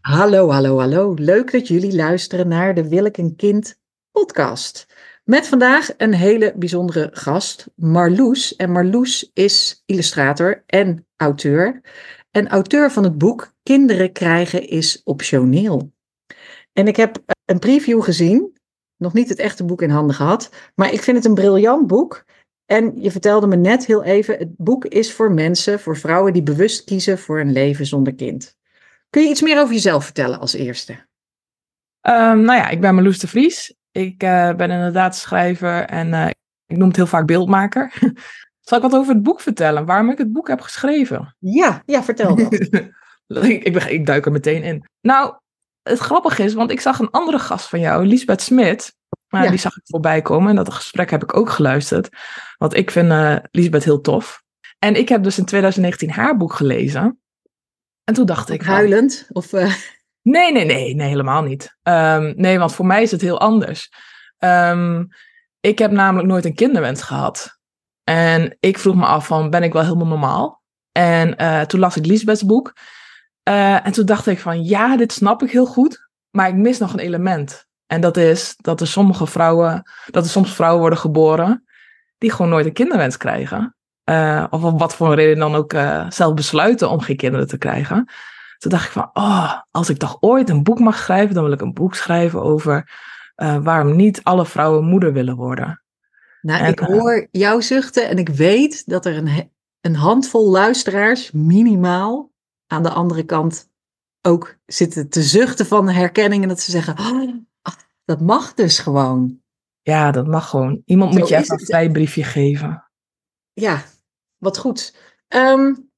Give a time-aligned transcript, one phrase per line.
[0.00, 1.14] Hallo, hallo, hallo.
[1.14, 3.78] Leuk dat jullie luisteren naar de Wil ik een kind
[4.10, 4.86] podcast.
[5.24, 8.56] Met vandaag een hele bijzondere gast, Marloes.
[8.56, 11.80] En Marloes is illustrator en auteur.
[12.30, 15.92] En auteur van het boek Kinderen krijgen is optioneel.
[16.72, 18.56] En ik heb een preview gezien,
[18.96, 22.24] nog niet het echte boek in handen gehad, maar ik vind het een briljant boek.
[22.66, 26.42] En je vertelde me net heel even, het boek is voor mensen, voor vrouwen die
[26.42, 28.58] bewust kiezen voor een leven zonder kind.
[29.10, 30.92] Kun je iets meer over jezelf vertellen als eerste?
[30.92, 33.74] Um, nou ja, ik ben Marloes de Vries.
[33.92, 36.26] Ik uh, ben inderdaad schrijver en uh,
[36.66, 37.92] ik noem het heel vaak beeldmaker.
[38.60, 39.86] Zal ik wat over het boek vertellen?
[39.86, 41.36] Waarom ik het boek heb geschreven?
[41.38, 42.52] Ja, ja vertel dat.
[43.44, 44.84] ik, ik, ik, duik er meteen in.
[45.00, 45.34] Nou,
[45.82, 48.94] het grappige is, want ik zag een andere gast van jou, Lisbeth Smit.
[49.28, 49.50] Uh, ja.
[49.50, 52.08] Die zag ik voorbij komen en dat gesprek heb ik ook geluisterd.
[52.58, 54.42] Want ik vind uh, Lisbeth heel tof.
[54.78, 57.19] En ik heb dus in 2019 haar boek gelezen.
[58.10, 58.62] En toen dacht ik.
[58.62, 59.28] Huilend?
[59.32, 59.74] Of, uh...
[60.22, 61.76] Nee, nee, nee, nee, helemaal niet.
[61.82, 63.92] Um, nee, want voor mij is het heel anders.
[64.38, 65.08] Um,
[65.60, 67.58] ik heb namelijk nooit een kinderwens gehad.
[68.04, 70.62] En ik vroeg me af van, ben ik wel helemaal normaal?
[70.92, 72.72] En uh, toen las ik Lisbeth's boek.
[73.48, 76.08] Uh, en toen dacht ik van, ja, dit snap ik heel goed.
[76.30, 77.66] Maar ik mis nog een element.
[77.86, 81.64] En dat is dat er sommige vrouwen, dat er soms vrouwen worden geboren
[82.18, 83.76] die gewoon nooit een kinderwens krijgen.
[84.10, 87.46] Uh, of om wat voor een reden dan ook uh, zelf besluiten om geen kinderen
[87.46, 88.10] te krijgen.
[88.58, 91.52] Toen dacht ik van, oh, als ik toch ooit een boek mag schrijven, dan wil
[91.52, 92.90] ik een boek schrijven over
[93.36, 95.82] uh, waarom niet alle vrouwen moeder willen worden.
[96.40, 99.50] Nou, en, ik hoor jouw zuchten en ik weet dat er een,
[99.80, 102.32] een handvol luisteraars, minimaal,
[102.66, 103.68] aan de andere kant
[104.22, 107.34] ook zitten te zuchten van herkenning en dat ze zeggen, oh,
[108.04, 109.40] dat mag dus gewoon.
[109.82, 110.82] Ja, dat mag gewoon.
[110.84, 112.84] Iemand Zo moet je even een vrijbriefje geven.
[113.52, 113.82] Ja,
[114.40, 114.96] wat goed.
[115.28, 115.90] Um,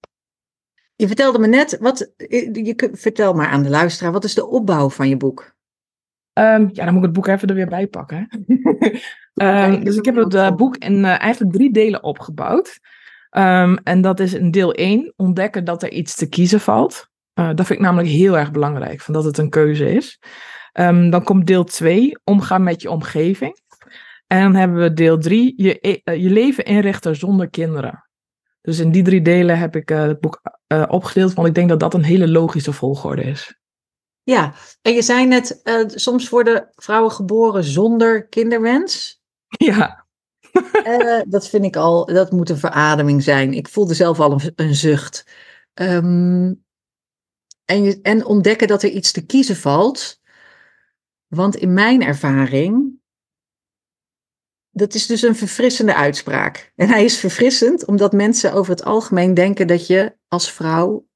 [0.96, 4.90] je vertelde me net, wat, je, vertel maar aan de luisteraar, wat is de opbouw
[4.90, 5.54] van je boek?
[6.38, 8.28] Um, ja, dan moet ik het boek even er weer bij pakken.
[9.34, 12.80] um, dus ik heb het uh, boek in uh, eigenlijk drie delen opgebouwd.
[13.84, 17.08] en dat is in deel 1, ontdekken dat er iets te kiezen valt.
[17.34, 20.18] Uh, dat vind ik namelijk heel erg belangrijk, van dat het een keuze is.
[21.10, 23.60] dan komt deel 2, omgaan met je omgeving.
[24.26, 28.04] En dan hebben we deel 3, je, je leven inrichten zonder kinderen.
[28.62, 31.68] Dus in die drie delen heb ik uh, het boek uh, opgedeeld, want ik denk
[31.68, 33.60] dat dat een hele logische volgorde is.
[34.22, 39.20] Ja, en je zei net, uh, soms worden vrouwen geboren zonder kinderwens.
[39.56, 40.00] Ja.
[41.28, 43.52] dat vind ik al, dat moet een verademing zijn.
[43.52, 45.26] Ik voelde zelf al een, een zucht.
[45.74, 46.64] Um,
[47.64, 50.20] en, je, en ontdekken dat er iets te kiezen valt.
[51.26, 53.00] Want in mijn ervaring
[54.72, 56.72] dat is dus een verfrissende uitspraak.
[56.76, 61.06] En hij is verfrissend omdat mensen over het algemeen denken dat je als vrouw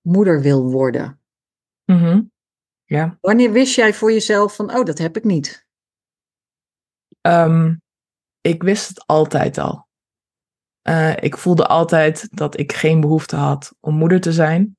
[0.00, 1.20] moeder wil worden.
[1.84, 2.32] Mm -hmm.
[2.84, 3.18] ja.
[3.20, 5.66] Wanneer wist jij voor jezelf van, oh, dat heb ik niet?
[7.20, 7.82] Um,
[8.40, 9.88] ik wist het altijd al.
[10.88, 14.78] Uh, ik voelde altijd dat ik geen behoefte had om moeder te zijn,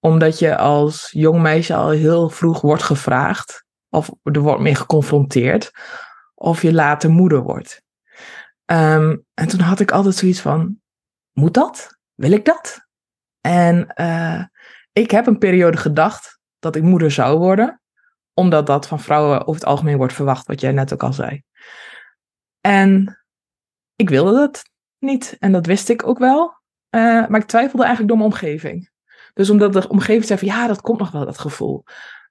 [0.00, 5.70] omdat je als jong meisje al heel vroeg wordt gevraagd, of er wordt mee geconfronteerd,
[6.42, 7.82] of je later moeder wordt.
[8.64, 10.80] Um, en toen had ik altijd zoiets van,
[11.32, 11.98] moet dat?
[12.14, 12.86] Wil ik dat?
[13.40, 14.44] En uh,
[14.92, 17.80] ik heb een periode gedacht dat ik moeder zou worden,
[18.34, 21.42] omdat dat van vrouwen over het algemeen wordt verwacht, wat jij net ook al zei.
[22.60, 23.22] En
[23.96, 24.62] ik wilde dat
[24.98, 26.44] niet en dat wist ik ook wel,
[26.90, 28.90] uh, maar ik twijfelde eigenlijk door mijn omgeving.
[29.34, 31.84] Dus omdat de omgeving zei van ja, dat komt nog wel, dat gevoel.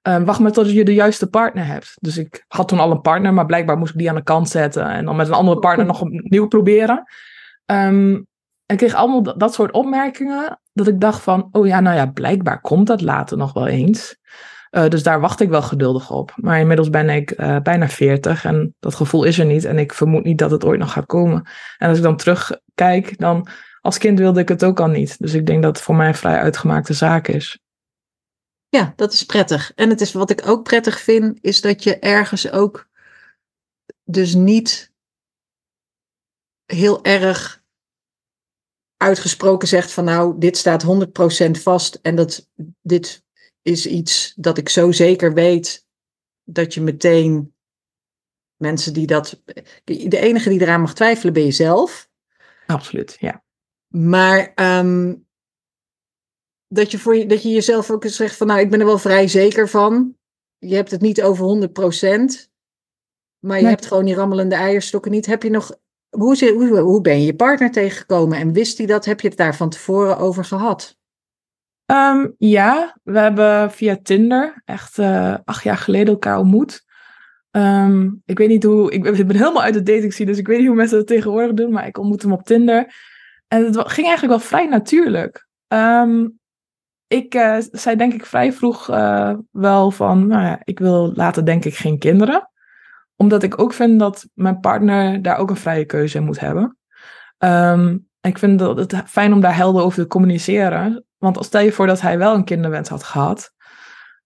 [0.08, 1.96] Um, wacht maar tot je de juiste partner hebt.
[2.00, 4.48] Dus ik had toen al een partner, maar blijkbaar moest ik die aan de kant
[4.48, 4.86] zetten.
[4.86, 7.04] En dan met een andere partner nog opnieuw proberen.
[7.66, 8.26] Um,
[8.66, 10.60] en ik kreeg allemaal dat, dat, soort opmerkingen.
[10.72, 14.16] Dat ik dacht van, oh ja, nou ja, blijkbaar komt dat later nog wel eens.
[14.70, 16.32] Uh, dus daar wacht ik wel geduldig op.
[16.36, 19.64] Maar inmiddels ben ik uh, bijna 40 en dat gevoel is er niet.
[19.64, 21.48] En ik vermoed niet dat het ooit nog gaat komen.
[21.78, 23.48] En als ik dan terugkijk, dan
[23.80, 25.18] als kind wilde ik het ook al niet.
[25.18, 27.60] Dus ik denk dat het voor mij een vrij uitgemaakte zaak is.
[28.76, 29.72] Ja, dat is prettig.
[29.74, 32.88] En het is wat ik ook prettig vind, is dat je ergens ook
[34.04, 34.92] dus niet
[36.64, 37.62] heel erg
[38.96, 42.48] uitgesproken zegt van nou, dit staat 100% vast en dat
[42.82, 43.24] dit
[43.62, 45.86] is iets dat ik zo zeker weet
[46.44, 47.54] dat je meteen
[48.56, 49.42] mensen die dat.
[49.84, 52.10] De enige die eraan mag twijfelen ben je zelf.
[52.66, 53.44] Absoluut, ja.
[53.88, 55.26] Maar um,
[56.72, 58.86] dat je, voor je, dat je jezelf ook eens zegt van nou, ik ben er
[58.86, 60.14] wel vrij zeker van.
[60.58, 62.50] Je hebt het niet over 100%,
[63.38, 65.26] maar je hebt gewoon die rammelende eierstokken niet.
[65.26, 65.76] Heb je nog,
[66.08, 69.04] hoe, hoe, hoe ben je je partner tegengekomen en wist hij dat?
[69.04, 70.96] Heb je het daar van tevoren over gehad?
[71.86, 76.84] Ehm, ja, we hebben via Tinder echt uh, acht jaar geleden elkaar ontmoet.
[77.50, 80.58] Ehm, ik weet niet hoe, ik ben helemaal uit de dating scene, dus ik weet
[80.58, 82.94] niet hoe mensen dat tegenwoordig doen, maar ik ontmoette hem op Tinder.
[83.48, 85.46] En het ging eigenlijk wel vrij natuurlijk.
[85.68, 86.40] Um,
[87.12, 91.44] ik uh, zei denk ik vrij vroeg uh, wel van, nou ja, ik wil later
[91.44, 92.50] denk ik geen kinderen.
[93.16, 96.76] Omdat ik ook vind dat mijn partner daar ook een vrije keuze in moet hebben.
[97.38, 101.04] Um, ik vind het fijn om daar helder over te communiceren.
[101.18, 103.52] Want stel je voor dat hij wel een kinderwens had gehad,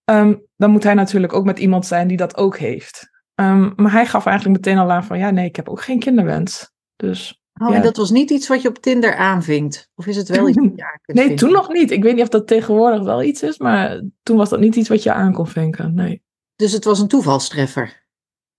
[0.05, 3.11] um, dan moet hij natuurlijk ook met iemand zijn die dat ook heeft.
[3.35, 5.99] Um, maar hij gaf eigenlijk meteen al aan van, ja nee, ik heb ook geen
[5.99, 6.73] kinderwens.
[6.97, 9.91] Dus Oh, en dat was niet iets wat je op Tinder aanvinkt?
[9.95, 11.91] Of is het wel iets wat je aan kunt Nee, toen nog niet.
[11.91, 14.89] Ik weet niet of dat tegenwoordig wel iets is, maar toen was dat niet iets
[14.89, 16.23] wat je aan kon vinken, nee.
[16.57, 18.05] Dus het was een toevalstreffer?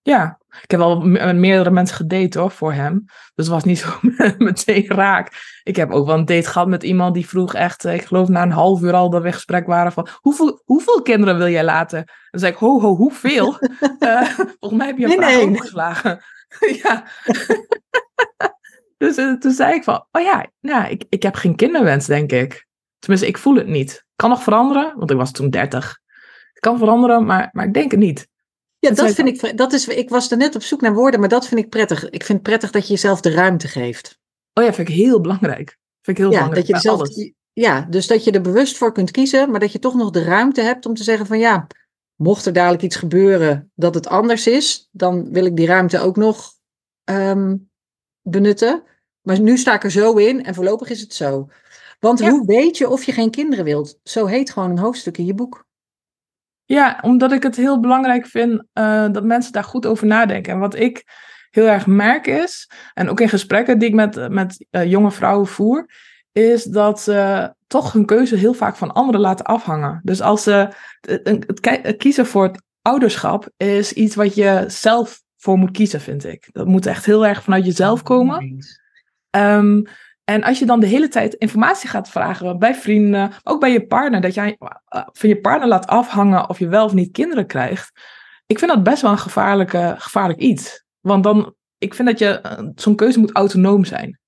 [0.02, 3.06] Ja, ik heb al met meerdere mensen gedate hoor, voor hem.
[3.06, 3.90] Dus het was niet zo
[4.38, 5.32] meteen raak.
[5.64, 8.42] Ik heb ook wel een date gehad met iemand die vroeg echt, ik geloof na
[8.42, 12.04] een half uur al dat we gesprek waren van, hoeveel, hoeveel kinderen wil jij laten?
[12.32, 13.58] Dan zei ik, ho ho, hoeveel?
[14.00, 14.22] uh,
[14.60, 16.24] volgens mij heb je een vraag opgeslagen.
[16.84, 17.06] ja.
[18.98, 22.32] Dus uh, toen zei ik van, oh ja, nou, ik, ik heb geen kinderwens, denk
[22.32, 22.68] ik.
[23.00, 24.06] Tenminste, ik voel het niet.
[24.16, 26.00] Kan nog veranderen, want ik was toen 30.
[26.54, 28.28] Het kan veranderen, maar, maar ik denk het niet.
[28.80, 31.30] Ja, dat, vind ik, dat is, ik was er net op zoek naar woorden, maar
[31.30, 32.10] dat vind ik prettig.
[32.10, 34.20] Ik vind het prettig dat je jezelf de ruimte geeft.
[34.54, 35.78] Oh ja, vind ik heel belangrijk.
[36.02, 37.10] Vind ik heel ja, belangrijk dat je zelf,
[37.54, 40.24] Ja, dus dat je er bewust voor kunt kiezen, maar dat je toch nog de
[40.24, 41.68] ruimte hebt om te zeggen van ja,
[42.16, 46.16] mocht er dadelijk iets gebeuren dat het anders is, dan wil ik die ruimte ook
[46.16, 46.54] nog
[47.04, 47.70] um,
[48.30, 48.84] benutten.
[49.22, 51.50] Maar nu sta ik er zo in en voorlopig is het zo.
[52.00, 54.00] Want hoe weet je of je geen kinderen wilt?
[54.04, 55.66] Zo heet gewoon een hoofdstuk in je boek.
[56.66, 60.54] Ja, omdat ik het heel belangrijk vind uh, dat mensen daar goed over nadenken.
[60.54, 61.04] En wat ik
[61.52, 65.48] heel erg merk is, en ook in gesprekken die ik met, met uh, jonge vrouwen
[65.48, 65.90] voer,
[66.32, 70.02] is dat ze toch hun keuze heel vaak van anderen laten afhangen.
[70.04, 70.70] Dus als ze
[71.62, 76.50] het kiezen voor het ouderschap is iets wat je zelf voor moet kiezen, vind ik.
[76.52, 78.66] Dat moet echt heel erg vanuit jezelf komen.
[79.30, 79.84] Um,
[80.24, 83.72] en als je dan de hele tijd informatie gaat vragen bij vrienden, maar ook bij
[83.72, 87.12] je partner, dat jij uh, van je partner laat afhangen of je wel of niet
[87.12, 87.92] kinderen krijgt.
[88.46, 90.86] Ik vind dat best wel een gevaarlijke, gevaarlijk iets.
[91.00, 94.20] Want dan, ik vind dat je, uh, zo'n keuze moet autonoom zijn.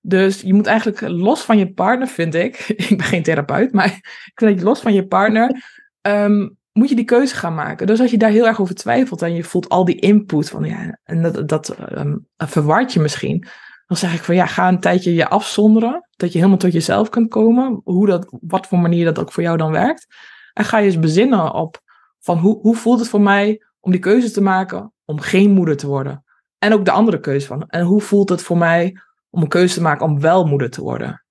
[0.00, 2.58] Dus je moet eigenlijk los van je partner, vind ik.
[2.88, 3.86] ik ben geen therapeut, maar
[4.30, 5.62] ik vind dat je los van je partner.
[6.02, 7.86] Um, moet je die keuze gaan maken.
[7.86, 10.64] Dus als je daar heel erg over twijfelt en je voelt al die input van
[10.64, 13.46] ja, en dat, dat um, verwart je misschien
[13.86, 16.08] dan zeg ik van ja, ga een tijdje je afzonderen.
[16.10, 17.80] Dat je helemaal tot jezelf kunt komen.
[17.84, 20.06] Hoe dat, wat voor manier dat ook voor jou dan werkt.
[20.52, 21.80] En ga je eens bezinnen op
[22.18, 25.76] van hoe, hoe voelt het voor mij om die keuze te maken om geen moeder
[25.76, 26.24] te worden.
[26.58, 27.68] En ook de andere keuze van.
[27.68, 29.00] En hoe voelt het voor mij
[29.30, 31.24] om een keuze te maken om wel moeder te worden.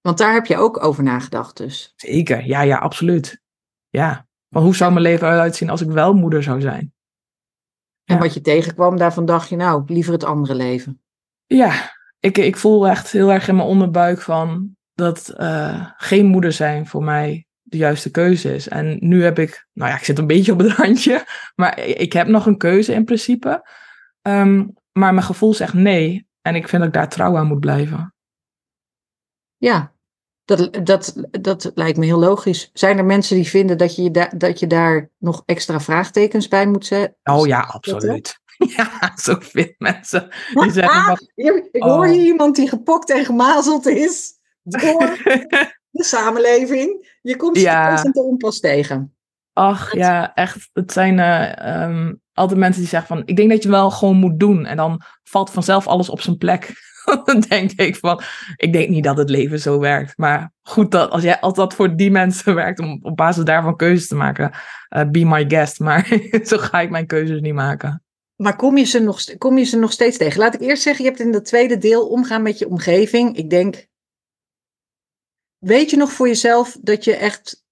[0.00, 1.92] Want daar heb je ook over nagedacht dus.
[1.96, 3.42] Zeker, ja, ja, absoluut.
[3.88, 6.94] Ja, van hoe zou mijn leven eruit zien als ik wel moeder zou zijn?
[8.04, 11.02] En wat je tegenkwam, daarvan dacht je nou, liever het andere leven.
[11.46, 16.52] Ja, ik, ik voel echt heel erg in mijn onderbuik van dat uh, geen moeder
[16.52, 18.68] zijn voor mij de juiste keuze is.
[18.68, 21.24] En nu heb ik, nou ja, ik zit een beetje op het randje,
[21.54, 23.70] maar ik heb nog een keuze in principe.
[24.22, 26.28] Um, maar mijn gevoel zegt nee.
[26.40, 28.14] En ik vind dat ik daar trouw aan moet blijven.
[29.56, 29.95] Ja,
[30.46, 32.70] dat, dat, dat lijkt me heel logisch.
[32.72, 36.66] Zijn er mensen die vinden dat je, da dat je daar nog extra vraagtekens bij
[36.66, 37.16] moet zetten?
[37.22, 38.34] Oh ja, absoluut.
[38.76, 42.26] Ja, zoveel mensen die zeggen ah, Ik hoor hier oh.
[42.26, 44.32] iemand die gepokt en gemazeld is
[44.62, 45.18] door
[45.90, 47.18] de samenleving.
[47.22, 47.88] Je komt ja.
[47.88, 49.16] constant onpas tegen.
[49.52, 50.70] Ach ja, echt.
[50.72, 53.26] Het zijn uh, um, altijd mensen die zeggen van...
[53.26, 54.66] Ik denk dat je wel gewoon moet doen.
[54.66, 56.72] En dan valt vanzelf alles op zijn plek.
[57.24, 58.20] Dan denk ik van...
[58.56, 60.18] Ik denk niet dat het leven zo werkt.
[60.18, 62.78] Maar goed, dat, als, jij, als dat voor die mensen werkt...
[62.78, 64.52] om op basis daarvan keuzes te maken...
[64.96, 65.80] Uh, be my guest.
[65.80, 68.04] Maar zo ga ik mijn keuzes niet maken.
[68.36, 70.40] Maar kom je, ze nog, kom je ze nog steeds tegen?
[70.40, 73.36] Laat ik eerst zeggen, je hebt in het tweede deel omgaan met je omgeving.
[73.36, 73.86] Ik denk,
[75.58, 77.64] weet je nog voor jezelf dat je echt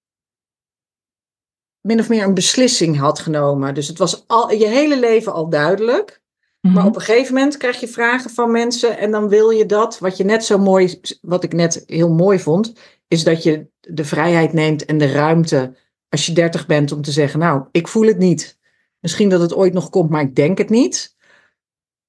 [1.81, 3.73] min of meer een beslissing had genomen?
[3.73, 6.23] Dus het was al, je hele leven al duidelijk.
[6.65, 6.87] Maar mhm.
[6.87, 9.99] op een gegeven moment krijg je vragen van mensen en dan wil je dat.
[9.99, 12.73] Wat je net zo mooi, wat ik net heel mooi vond,
[13.07, 15.75] is dat je de vrijheid neemt en de ruimte
[16.09, 18.59] als je dertig bent om te zeggen, nou, ik voel het niet.
[18.99, 21.15] Misschien dat het ooit nog komt, maar ik denk het niet.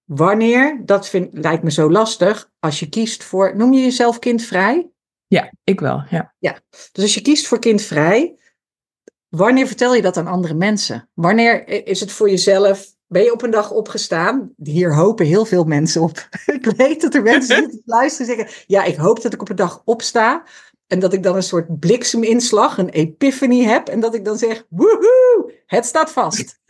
[0.04, 2.50] Wanneer, dat vind, lijkt me zo lastig.
[2.58, 4.90] Als je kiest voor, noem je jezelf kindvrij?
[5.26, 6.34] Ja, ik wel, ja.
[6.38, 6.60] ja.
[6.92, 8.38] Dus als je kiest voor kindvrij,
[9.28, 11.10] wanneer vertel je dat aan andere mensen?
[11.14, 14.50] Wanneer is het voor jezelf, ben je op een dag opgestaan?
[14.56, 16.28] Hier hopen heel veel mensen op.
[16.60, 19.48] ik weet dat er mensen zitten luisteren en zeggen, ja, ik hoop dat ik op
[19.48, 20.44] een dag opsta.
[20.86, 23.88] En dat ik dan een soort blikseminslag, een epiphany heb.
[23.88, 26.60] En dat ik dan zeg, woehoe, het staat vast.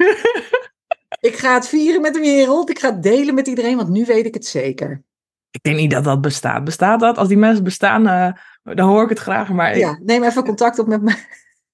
[1.20, 2.70] ik ga het vieren met de wereld.
[2.70, 5.04] Ik ga het delen met iedereen, want nu weet ik het zeker.
[5.50, 6.64] Ik denk niet dat dat bestaat.
[6.64, 7.18] Bestaat dat?
[7.18, 8.32] Als die mensen bestaan, uh,
[8.74, 9.48] dan hoor ik het graag.
[9.48, 11.14] Maar ja, neem even contact op met me.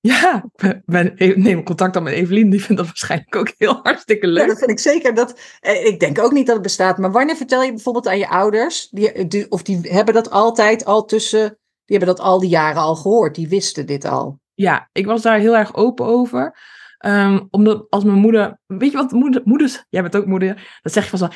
[0.05, 0.45] Ja,
[0.85, 2.51] ben, neem contact op met Evelien.
[2.51, 4.43] Die vindt dat waarschijnlijk ook heel hartstikke leuk.
[4.43, 5.15] Ja, dat vind ik zeker.
[5.15, 6.99] Dat, eh, ik denk ook niet dat het bestaat.
[6.99, 8.89] Maar wanneer vertel je bijvoorbeeld aan je ouders?
[8.89, 12.83] Die, die, of die hebben dat altijd al tussen die hebben dat al die jaren
[12.83, 13.35] al gehoord.
[13.35, 14.41] Die wisten dit al.
[14.55, 16.59] Ja, ik was daar heel erg open over.
[16.99, 18.61] Ehm, omdat als mijn moeder.
[18.67, 19.85] Weet je wat moeder, moeders.
[19.89, 20.79] Jij bent ook moeder.
[20.83, 21.29] Dat zeg je van zo.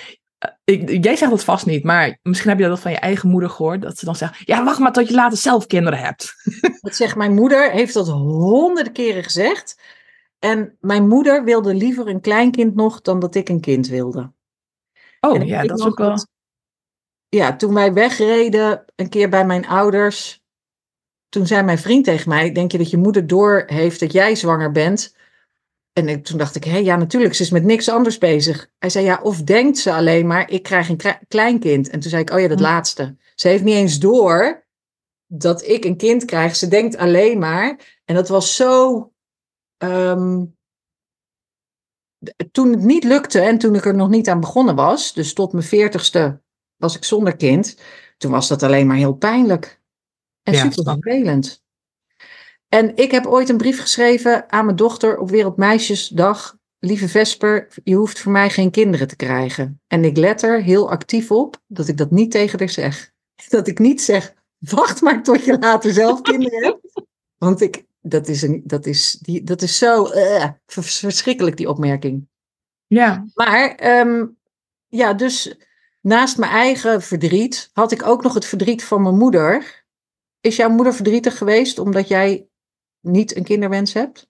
[0.45, 3.29] Uh, ik, jij zegt dat vast niet, maar misschien heb je dat van je eigen
[3.29, 3.83] moeder gehoord.
[3.83, 6.35] Dat ze dan zegt: Ja, wacht maar tot je later zelf kinderen hebt.
[6.81, 9.81] Dat zegt mijn moeder, heeft dat honderden keren gezegd.
[10.39, 14.33] En mijn moeder wilde liever een kleinkind nog dan dat ik een kind wilde.
[15.21, 16.17] Oh ja, dat is ook wel
[17.29, 20.45] ja, toen wij wegreden, een keer bij mijn ouders,
[21.29, 24.35] toen zei mijn vriend tegen mij: Denk je dat je moeder door heeft dat jij
[24.35, 25.16] zwanger bent?
[25.99, 28.71] En ik, toen dacht ik: Hé, ja, natuurlijk, ze is met niks anders bezig.
[28.79, 31.89] Hij zei: Ja, of denkt ze alleen maar: Ik krijg een kleinkind.
[31.89, 32.65] En toen zei ik: Oh ja, dat hm.
[32.65, 33.17] laatste.
[33.35, 34.67] Ze heeft niet eens door
[35.27, 36.57] dat ik een kind krijg.
[36.57, 38.01] Ze denkt alleen maar.
[38.05, 39.13] En dat was zo.
[39.77, 40.45] Ehm,
[42.53, 45.53] toen het niet lukte en toen ik er nog niet aan begonnen was, dus tot
[45.53, 46.43] mijn veertigste
[46.77, 47.81] was ik zonder kind.
[48.17, 49.83] Toen was dat alleen maar heel pijnlijk.
[50.43, 51.65] En super vervelend.
[52.69, 56.57] En ik heb ooit een brief geschreven aan mijn dochter op Wereldmeisjesdag.
[56.79, 59.81] Lieve Vesper, je hoeft voor mij geen kinderen te krijgen.
[59.87, 63.15] En ik let er heel actief op dat ik dat niet tegen haar zeg.
[63.49, 67.03] Dat ik niet zeg, wacht maar tot je later zelf kinderen hebt.
[67.45, 72.29] Want ik, dat, is een, dat, is, die, dat is zo uh, verschrikkelijk, die opmerking.
[72.87, 73.25] Ja.
[73.35, 74.37] Maar um,
[74.87, 75.57] ja, dus
[76.01, 79.85] naast mijn eigen verdriet had ik ook nog het verdriet van mijn moeder.
[80.41, 82.49] Is jouw moeder verdrietig geweest omdat jij
[83.07, 84.29] niet een kinderwens hebt?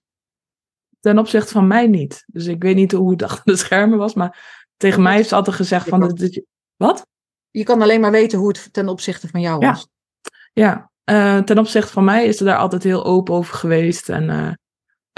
[1.00, 2.24] Ten opzichte van mij niet.
[2.26, 5.34] Dus ik weet niet hoe het achter de schermen was, maar tegen mij heeft ze
[5.34, 6.00] altijd gezegd van...
[6.00, 6.40] Dat,
[6.76, 7.06] wat?
[7.50, 9.88] Je kan alleen maar weten hoe het ten opzichte van jou was.
[10.52, 14.22] Ja, uh, ten opzichte van mij is ze daar altijd heel open over geweest en
[14.28, 14.52] uh,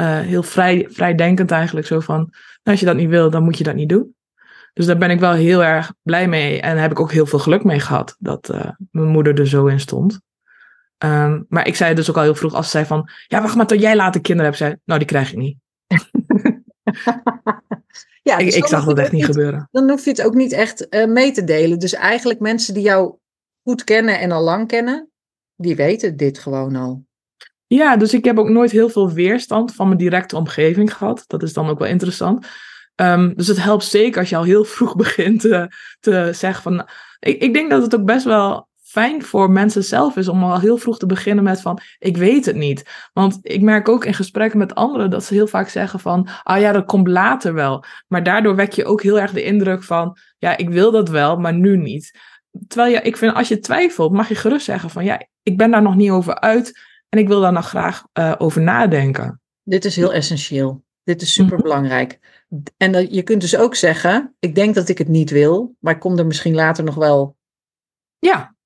[0.00, 1.86] uh, heel vrij, vrijdenkend eigenlijk.
[1.86, 2.30] Zo van, nou,
[2.62, 4.16] als je dat niet wil, dan moet je dat niet doen.
[4.72, 6.60] Dus daar ben ik wel heel erg blij mee.
[6.60, 8.48] En heb ik ook heel veel geluk mee gehad dat
[8.90, 10.20] mijn moeder er zo in stond.
[11.04, 13.10] Um, maar ik zei dus ook al heel vroeg, als ze zei van...
[13.26, 14.62] Ja, wacht maar tot jij later kinderen hebt.
[14.62, 15.56] Zei, nou, die krijg ik niet.
[18.22, 19.68] ja, dus ik, ik zag dat echt niet gebeuren.
[19.70, 21.78] Dan hoef je het ook niet echt uh, mee te delen.
[21.78, 23.16] Dus eigenlijk mensen die jou
[23.62, 25.10] goed kennen en al lang kennen...
[25.56, 27.06] die weten dit gewoon al.
[27.66, 31.24] Ja, dus ik heb ook nooit heel veel weerstand van mijn directe omgeving gehad.
[31.26, 32.46] Dat is dan ook wel interessant.
[32.96, 36.88] Um, dus het helpt zeker als je al heel vroeg begint te, te zeggen van.
[37.18, 40.60] Ik, ik denk dat het ook best wel fijn voor mensen zelf is om al
[40.60, 43.08] heel vroeg te beginnen met van ik weet het niet.
[43.12, 46.60] Want ik merk ook in gesprekken met anderen dat ze heel vaak zeggen van ah
[46.60, 47.84] ja, dat komt later wel.
[48.06, 51.36] Maar daardoor wek je ook heel erg de indruk van ja, ik wil dat wel,
[51.36, 52.18] maar nu niet.
[52.68, 55.70] Terwijl je, ik vind als je twijfelt, mag je gerust zeggen van ja, ik ben
[55.70, 59.40] daar nog niet over uit en ik wil daar nog graag uh, over nadenken.
[59.62, 60.84] Dit is heel essentieel.
[61.02, 62.18] Dit is super belangrijk.
[62.76, 65.94] En dat, je kunt dus ook zeggen, ik denk dat ik het niet wil, maar
[65.94, 67.36] ik kom er misschien later nog wel.
[68.18, 68.56] Ja.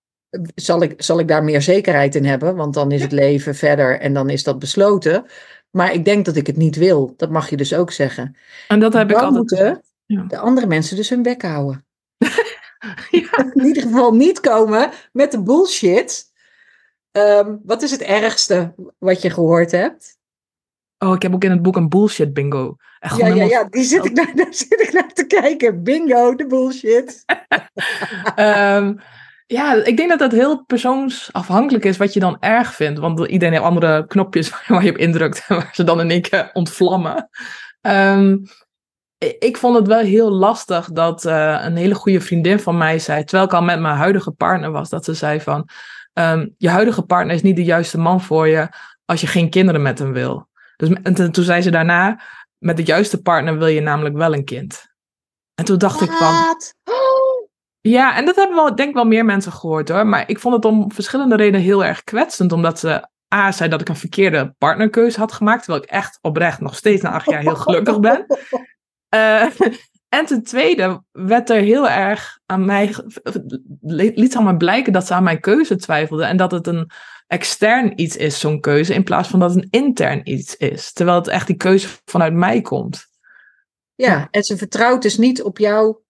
[0.55, 2.57] Zal ik, zal ik daar meer zekerheid in hebben?
[2.57, 5.25] Want dan is het leven verder en dan is dat besloten.
[5.71, 7.15] Maar ik denk dat ik het niet wil.
[7.17, 8.37] Dat mag je dus ook zeggen.
[8.69, 9.43] En dat heb dan ik altijd.
[9.43, 10.23] moeten ja.
[10.23, 11.87] de andere mensen dus hun bek houden.
[13.11, 13.47] ja.
[13.55, 16.31] In ieder geval niet komen met de bullshit.
[17.13, 20.21] Um, wat is het ergste wat je gehoord hebt?
[20.99, 22.77] Oh, ik heb ook in het boek een bullshit bingo.
[22.99, 25.83] Echt ja, ja, ja, die zit ik naar, daar zit ik naar te kijken.
[25.83, 27.25] Bingo, de bullshit.
[28.37, 29.01] um,
[29.53, 32.99] ja, ik denk dat dat heel persoonsafhankelijk is wat je dan erg vindt.
[32.99, 36.23] Want iedereen heeft andere knopjes waar je op indrukt en waar ze dan in één
[36.23, 37.29] keer ontvlammen.
[37.81, 38.43] Um,
[39.39, 43.25] ik vond het wel heel lastig dat uh, een hele goede vriendin van mij zei,
[43.25, 45.69] terwijl ik al met mijn huidige partner was, dat ze zei van,
[46.13, 48.69] um, je huidige partner is niet de juiste man voor je
[49.05, 50.49] als je geen kinderen met hem wil.
[50.77, 52.21] Dus, en toen zei ze daarna,
[52.59, 54.91] met de juiste partner wil je namelijk wel een kind.
[55.55, 56.35] En toen dacht ik van...
[57.83, 60.07] Ja, en dat hebben wel, denk ik wel meer mensen gehoord hoor.
[60.07, 62.53] Maar ik vond het om verschillende redenen heel erg kwetsend.
[62.53, 65.63] Omdat ze A, zei dat ik een verkeerde partnerkeuze had gemaakt.
[65.63, 68.27] Terwijl ik echt oprecht nog steeds na acht jaar heel gelukkig ben.
[69.15, 69.43] Uh,
[70.17, 72.95] en ten tweede werd er heel erg aan mij,
[73.81, 76.27] liet aan mij blijken dat ze aan mijn keuze twijfelden.
[76.27, 76.91] En dat het een
[77.27, 80.93] extern iets is, zo'n keuze, in plaats van dat het een intern iets is.
[80.93, 83.07] Terwijl het echt die keuze vanuit mij komt.
[83.95, 86.03] Ja, en ze vertrouwt dus niet op jouw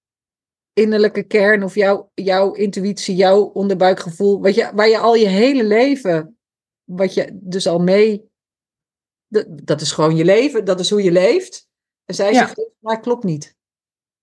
[0.73, 5.64] innerlijke kern of jouw, jouw intuïtie, jouw onderbuikgevoel, wat je, waar je al je hele
[5.64, 6.37] leven
[6.85, 8.31] wat je dus al mee.
[9.29, 11.69] Dat, dat is gewoon je leven, dat is hoe je leeft.
[12.05, 12.47] En zij Ja.
[12.47, 13.57] zegt, maar klopt niet.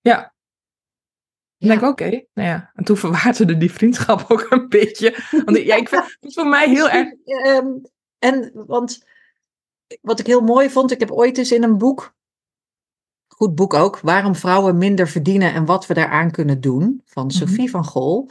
[0.02, 0.34] Ja.
[1.58, 1.74] Ja.
[1.74, 2.72] Ik denk, oké, nou ja.
[2.74, 5.16] En toen verwaarde die vriendschap ook een beetje.
[5.46, 7.14] Want ja, ik vind het voor mij heel erg...
[7.24, 7.68] Ehm,
[8.20, 9.06] en want
[10.02, 12.16] wat ik heel mooi vond, ik heb ooit eens in een boek,
[13.40, 17.36] goed boek ook, Waarom vrouwen minder verdienen en wat we daaraan kunnen doen, van Mhm.
[17.36, 18.30] Sophie van Gol,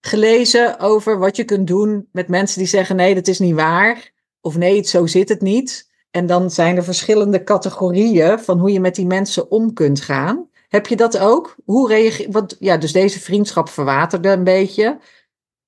[0.00, 4.12] gelezen over wat je kunt doen met mensen die zeggen nee, dat is niet waar,
[4.40, 5.90] of nee, zo zit het niet.
[6.10, 10.48] En dan zijn er verschillende categorieën van hoe je met die mensen om kunt gaan.
[10.68, 11.56] Heb je dat ook?
[11.64, 14.98] Hoe reageer Want ja, dus deze vriendschap verwaterde een beetje.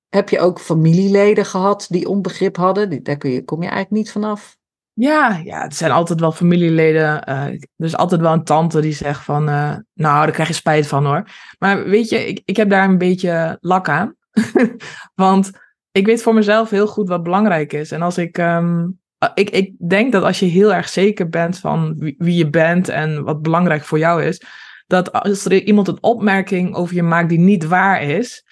[0.08, 3.02] Heb je ook familieleden gehad die onbegrip hadden?
[3.02, 4.58] Daar kun je, kom je eigenlijk niet vanaf.
[5.00, 7.24] Ja, ja, er zijn altijd wel familieleden.
[7.24, 9.48] eh, er is altijd wel een tante die zegt van...
[9.48, 11.28] eh, nou, daar krijg je spijt van hoor.
[11.58, 14.14] Maar weet je, ik, ik heb daar een beetje lak aan.
[15.14, 15.50] Want
[15.90, 17.90] ik weet voor mezelf heel goed wat belangrijk is.
[17.92, 18.38] En als ik...
[18.38, 18.88] ehm,
[19.34, 23.24] ik, ik denk dat als je heel erg zeker bent van wie je bent en
[23.24, 24.42] wat belangrijk voor jou is,
[24.86, 28.44] dat als er iemand een opmerking over je maakt die niet waar is,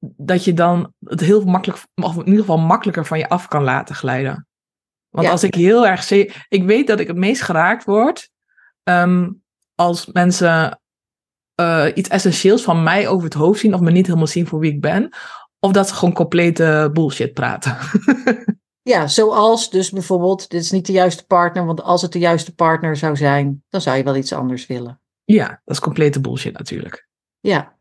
[0.00, 3.62] dat je dan het heel makkelijk, of in ieder geval makkelijker van je af kan
[3.62, 4.47] laten glijden.
[5.10, 5.32] Want Ja.
[5.32, 8.30] als ik heel erg zeker, ik weet dat ik het meest geraakt word
[8.82, 9.30] ehm,
[9.74, 10.80] als mensen
[11.54, 14.58] eh, iets essentieels van mij over het hoofd zien of me niet helemaal zien voor
[14.58, 15.08] wie ik ben,
[15.60, 17.76] of dat ze gewoon complete bullshit praten.
[18.82, 22.54] Ja, zoals dus bijvoorbeeld, dit is niet de juiste partner, want als het de juiste
[22.54, 25.00] partner zou zijn, dan zou je wel iets anders willen.
[25.24, 27.08] ja, dat is complete bullshit natuurlijk.
[27.40, 27.77] Ja,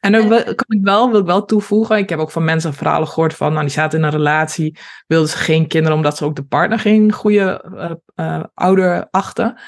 [0.00, 1.96] En wil- kan ik wel, wil ik wel toevoegen.
[1.96, 5.28] Ik heb ook van mensen verhalen gehoord van, nou, die zaten in een relatie, wilden
[5.28, 9.60] ze geen kinderen omdat ze ook de partner geen goede eh, eh, ouder achten.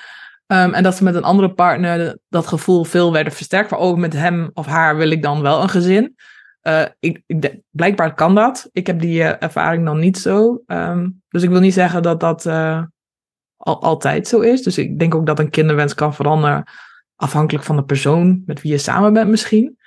[0.46, 3.68] Ehm, en dat ze met een andere partner dat gevoel veel werden versterkt.
[3.68, 6.16] Van, oh, met hem of haar wil ik dan wel een gezin.
[6.60, 8.68] Eh, ik, ik blijkbaar kan dat.
[8.72, 10.62] Ik heb die ervaring dan niet zo.
[10.66, 12.46] Ehm, dus ik wil niet zeggen dat dat
[13.56, 14.62] al, altijd zo is.
[14.62, 16.64] Dus ik denk ook dat een kinderwens kan veranderen
[17.16, 19.78] afhankelijk van de persoon met wie je samen bent misschien.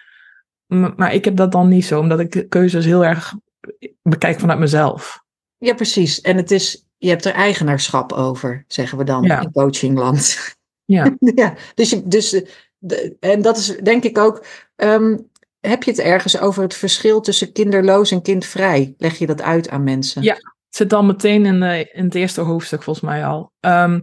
[0.74, 3.34] Maar ik heb dat dan niet zo, omdat ik de keuzes heel erg
[4.02, 5.24] bekijk vanuit mezelf.
[5.58, 6.22] ja precies.
[6.22, 9.42] En het is, je hebt er eigenaarschap over, zeggen we dan Ja.
[9.42, 10.38] in coachingland.
[10.86, 11.16] Ja.
[11.36, 15.18] ja, dus, je, dus eh, de, en dat is denk ik ook, ehm,
[15.60, 18.94] heb je het ergens over het verschil tussen kinderloos en kindvrij?
[18.98, 20.22] Leg je dat uit aan mensen?
[20.22, 20.34] Ja.
[20.34, 20.42] Het
[20.82, 23.52] zit al meteen in, eh, in het eerste hoofdstuk volgens mij al.
[23.60, 24.00] Ehm,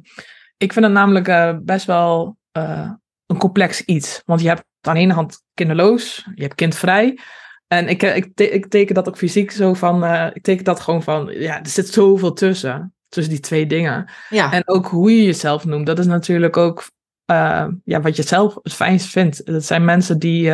[0.56, 2.90] ik vind het namelijk eh, best wel eh,
[3.26, 4.22] een complex iets.
[4.24, 7.18] Want je hebt aan de ene hand kinderloos, je hebt kindvrij.
[7.66, 10.64] En ik, eh, ik, te- ik teken dat ook fysiek zo van, eh, ik teken
[10.64, 12.94] dat gewoon van, ja, er zit zoveel tussen.
[13.08, 14.10] Tussen die twee dingen.
[14.28, 16.90] Ja, En ook hoe je jezelf noemt, dat is natuurlijk ook
[17.24, 19.46] eh, ja, wat je zelf het fijnst vindt.
[19.46, 20.52] Dat zijn mensen die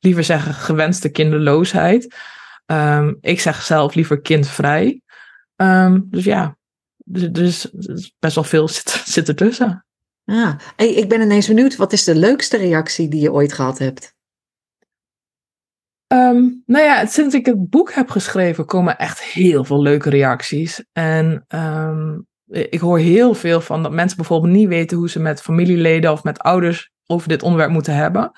[0.00, 2.14] liever zeggen gewenste kinderloosheid.
[2.66, 5.00] Ehm, ik zeg zelf liever kindvrij.
[5.56, 6.56] Ehm, dus ja,
[6.96, 9.84] dus, dus, dus best wel veel zit, zit ertussen.
[10.30, 14.14] Ah, ik ben ineens benieuwd, wat is de leukste reactie die je ooit gehad hebt?
[16.06, 20.84] Ehm, nou ja, sinds ik het boek heb geschreven, komen echt heel veel leuke reacties.
[20.92, 25.42] En ehm, ik hoor heel veel van dat mensen bijvoorbeeld niet weten hoe ze met
[25.42, 28.32] familieleden of met ouders over dit onderwerp moeten hebben.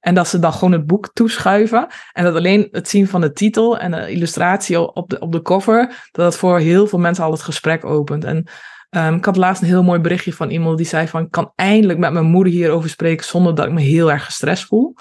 [0.00, 1.86] En dat ze dan gewoon het boek toeschuiven.
[2.12, 5.42] En dat alleen het zien van de titel en de illustratie op de, op de
[5.42, 8.24] cover, dat dat voor heel veel mensen al het gesprek opent.
[8.24, 8.48] En
[8.88, 11.52] ehm, ik had laatst een heel mooi berichtje van iemand die zei van, ik kan
[11.54, 14.94] eindelijk met mijn moeder hierover spreken zonder dat ik me heel erg gestrest voel.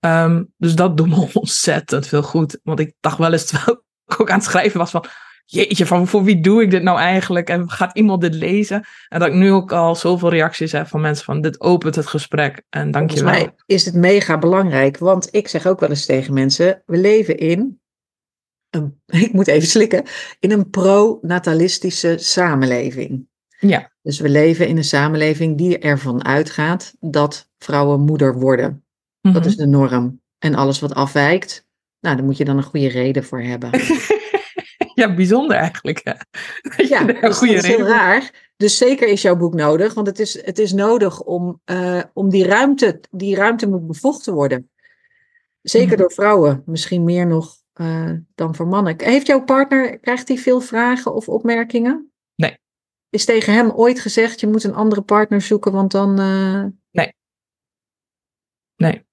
[0.00, 2.58] Ehm, dus dat doet me ontzettend veel goed.
[2.62, 5.04] Want ik dacht wel eens, terwijl ik ook aan het schrijven was van...
[5.44, 7.48] Jeetje, van voor wie doe ik dit nou eigenlijk?
[7.48, 8.86] En gaat iemand dit lezen?
[9.08, 11.40] En dat ik nu ook al zoveel reacties heb van mensen van...
[11.40, 15.48] Dit opent het gesprek en dank je Volgens mij is het mega belangrijk, want ik
[15.48, 17.80] zeg ook wel eens tegen mensen, we leven in,
[18.70, 20.04] een, ik moet even slikken,
[20.40, 23.28] in een pro-natalistische samenleving.
[23.58, 23.92] Ja.
[24.02, 28.84] Dus we leven in een samenleving die ervan uitgaat dat vrouwen moeder worden.
[29.20, 29.46] Dat Mhm.
[29.46, 30.20] is de norm.
[30.38, 31.66] En alles wat afwijkt,
[32.00, 33.70] nou, daar moet je dan een goede reden voor hebben.
[34.94, 36.00] Ja, bijzonder eigenlijk.
[36.04, 36.12] hè.
[36.76, 38.50] Dat je Ja, een dus goede dat is heel reden raar.
[38.56, 42.30] Dus zeker is jouw boek nodig, want het is, het is nodig om, eh, om
[42.30, 44.70] die ruimte, die ruimte moet bevochten worden.
[45.62, 45.96] Zeker Mhm.
[45.96, 49.02] door vrouwen, misschien meer nog eh, dan voor mannen.
[49.02, 52.12] Heeft jouw partner, krijgt hij veel vragen of opmerkingen?
[52.34, 52.58] Nee.
[53.08, 56.18] Is tegen hem ooit gezegd, je moet een andere partner zoeken, want dan...
[56.18, 56.64] eh,
[58.80, 59.06] Nee.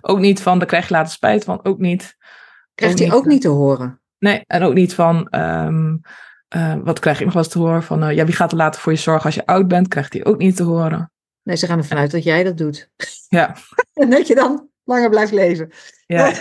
[0.00, 1.64] Ook niet van, daar krijg je later spijt van.
[1.64, 2.16] Ook niet.
[2.74, 4.00] krijgt Ook hij niet, ook niet te horen.
[4.18, 5.28] Nee, en ook niet van...
[5.28, 5.96] ehm,
[6.48, 7.82] eh, wat krijg ik nog wel eens te horen?
[7.82, 9.88] Van, ja, wie gaat er later voor je zorgen als je oud bent?
[9.88, 11.12] Krijgt hij ook niet te horen.
[11.42, 12.90] Nee, ze gaan ervan uit dat jij dat doet.
[13.28, 13.56] Ja.
[13.92, 15.70] en dat je dan langer blijft leven.
[16.06, 16.32] Ja.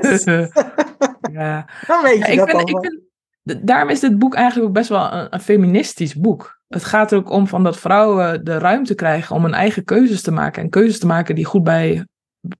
[0.00, 0.24] Dus,
[1.38, 1.68] ja.
[1.86, 2.84] dan weet je Ja, ik, dat allemaal.
[2.84, 6.60] ik, daarom is dit boek eigenlijk ook best wel een, een, feministisch boek.
[6.68, 10.22] Het gaat er ook om van dat vrouwen de ruimte krijgen om hun eigen keuzes
[10.22, 10.62] te maken.
[10.62, 12.06] En keuzes te maken die goed bij,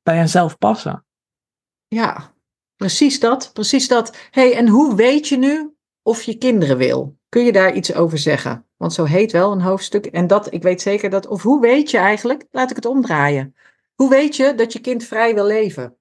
[0.03, 1.05] bij henzelf passen.
[1.89, 2.33] Ja,
[2.77, 3.51] precies dat.
[3.53, 4.17] Precies dat.
[4.31, 7.17] hey, en hoe weet je nu of je kinderen wil?
[7.29, 8.67] Kun je daar iets over zeggen?
[8.77, 10.07] Want zo heet wel een hoofdstuk.
[10.07, 11.27] En dat, ik weet zeker dat.
[11.27, 13.55] Of hoe weet je eigenlijk, laat ik het omdraaien.
[13.95, 15.97] Hoe weet je dat je kind vrij wil leven?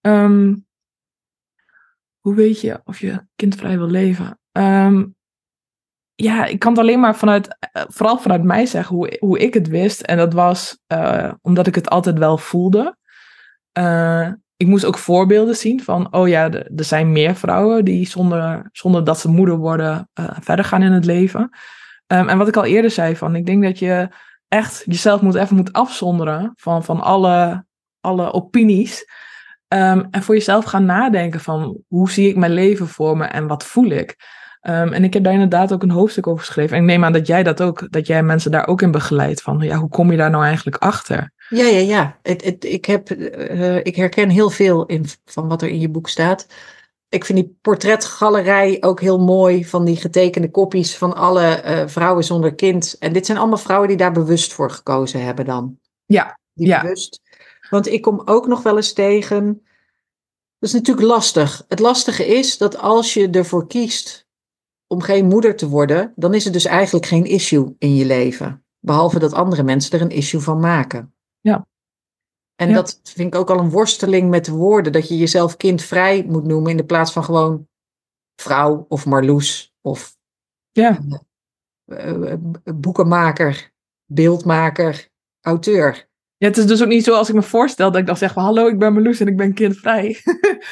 [0.00, 0.66] Um,
[2.20, 4.40] hoe weet je of je kind vrij wil leven?
[4.52, 5.16] Um,
[6.14, 9.54] ja, ik kan het alleen maar vanuit, eh, vooral vanuit mij zeggen hoe, hoe ik
[9.54, 10.00] het wist.
[10.00, 12.96] En dat was uh, omdat ik het altijd wel voelde.
[13.78, 18.68] Uh, ik moest ook voorbeelden zien van, oh ja, er zijn meer vrouwen die zonder,
[18.72, 21.40] zonder dat ze moeder worden verder gaan in het leven.
[22.12, 24.08] Um, en wat ik al eerder zei, van, ik denk dat je
[24.48, 27.64] echt jezelf moet even moet afzonderen van, van alle,
[28.00, 29.04] alle opinies.
[29.68, 33.46] Um, en voor jezelf gaan nadenken van hoe zie ik mijn leven voor me en
[33.46, 34.16] wat voel ik.
[34.62, 36.76] Um, en ik heb daar inderdaad ook een hoofdstuk over geschreven.
[36.76, 39.42] En ik neem aan dat jij dat ook, dat jij mensen daar ook in begeleidt.
[39.42, 41.32] Van ja, hoe kom je daar nou eigenlijk achter?
[41.48, 42.18] Ja, ja, ja.
[42.22, 45.88] Het, het, ik, heb, uh, ik herken heel veel in, van wat er in je
[45.88, 46.46] boek staat.
[47.08, 52.24] Ik vind die portretgalerij ook heel mooi van die getekende kopjes van alle uh, vrouwen
[52.24, 52.96] zonder kind.
[52.98, 55.78] En dit zijn allemaal vrouwen die daar bewust voor gekozen hebben dan.
[56.04, 56.80] Ja, die ja.
[56.80, 57.20] bewust
[57.70, 59.44] want ik kom ook nog wel eens tegen.
[60.58, 61.64] Dat is natuurlijk lastig.
[61.68, 64.28] Het lastige is dat als je ervoor kiest
[64.86, 68.64] om geen moeder te worden, dan is het dus eigenlijk geen issue in je leven.
[68.78, 71.14] Behalve dat andere mensen er een issue van maken.
[71.40, 71.66] Ja.
[72.56, 72.74] En Ja.
[72.74, 74.92] dat vind ik ook al een worsteling met de woorden.
[74.92, 77.68] Dat je jezelf kindvrij moet noemen in de plaats van gewoon
[78.40, 80.16] vrouw of marloes of
[80.72, 80.98] Ja,
[81.84, 82.38] eh, eh,
[82.74, 83.70] boekenmaker,
[84.04, 85.08] beeldmaker,
[85.40, 86.08] auteur.
[86.36, 88.32] Ja, het is dus ook niet zo als ik me voorstel dat ik dan zeg
[88.32, 90.20] van hallo, ik ben Marloes en ik ben kindvrij.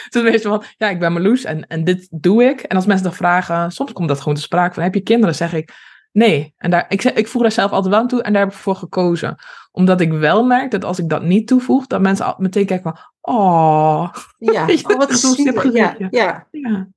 [0.04, 2.60] het is meestal van, ja, ik ben Marloes en, en dit doe ik.
[2.60, 5.34] En als mensen dan vragen, soms komt dat gewoon te sprake van, heb je kinderen?
[5.34, 5.72] zeg ik,
[6.14, 6.54] nee.
[6.56, 8.58] En daar, ik, ik voeg daar zelf altijd wel aan toe en daar heb ik
[8.58, 9.36] voor gekozen.
[9.72, 12.92] Omdat ik wel merk dat als ik dat niet toevoeg, dat mensen al meteen kijken
[12.92, 14.12] van, oh.
[14.38, 16.88] Ja, oh, wat een Ja, ja, Ja,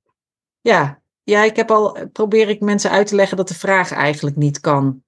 [0.60, 1.00] ja.
[1.22, 4.60] ja, ik heb al, probeer ik mensen uit te leggen dat de vraag eigenlijk niet
[4.60, 5.02] kan.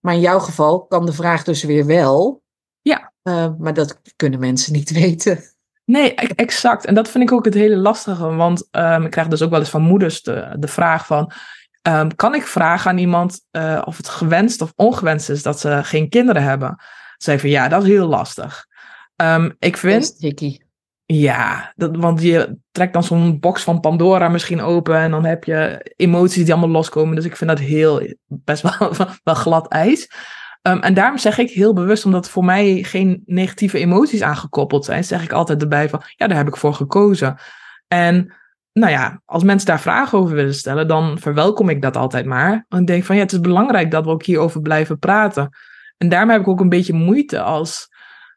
[0.00, 2.42] Maar in jouw geval kan de vraag dus weer wel.
[2.80, 3.12] Ja.
[3.22, 5.40] Eh, maar dat kunnen mensen niet weten.
[5.84, 6.84] Nee, e- exact.
[6.84, 8.34] En dat vind ik ook het hele lastige.
[8.34, 11.32] Want ehm, ik krijg dus ook wel eens van moeders de, de vraag van...
[11.82, 15.80] ehm, kan ik vragen aan iemand eh, of het gewenst of ongewenst is dat ze
[15.82, 16.82] geen kinderen hebben?
[17.16, 18.66] Zij van ja, dat is heel lastig.
[19.16, 20.14] Ehm, ik vind,
[21.06, 25.44] ja, dat, want je trekt dan zo'n box van Pandora misschien open en dan heb
[25.44, 27.14] je emoties die allemaal loskomen.
[27.14, 30.10] Dus ik vind dat heel, best wel, wel glad ijs.
[30.62, 35.04] Ehm, en daarom zeg ik heel bewust, omdat voor mij geen negatieve emoties aangekoppeld zijn,
[35.04, 37.38] zeg ik altijd erbij van, ja, daar heb ik voor gekozen.
[37.88, 38.34] En
[38.72, 42.64] nou ja, als mensen daar vragen over willen stellen, dan verwelkom ik dat altijd maar.
[42.68, 45.48] Want ik denk van, ja, het is belangrijk dat we ook hierover blijven praten.
[45.98, 47.88] En daarom heb ik ook een beetje moeite als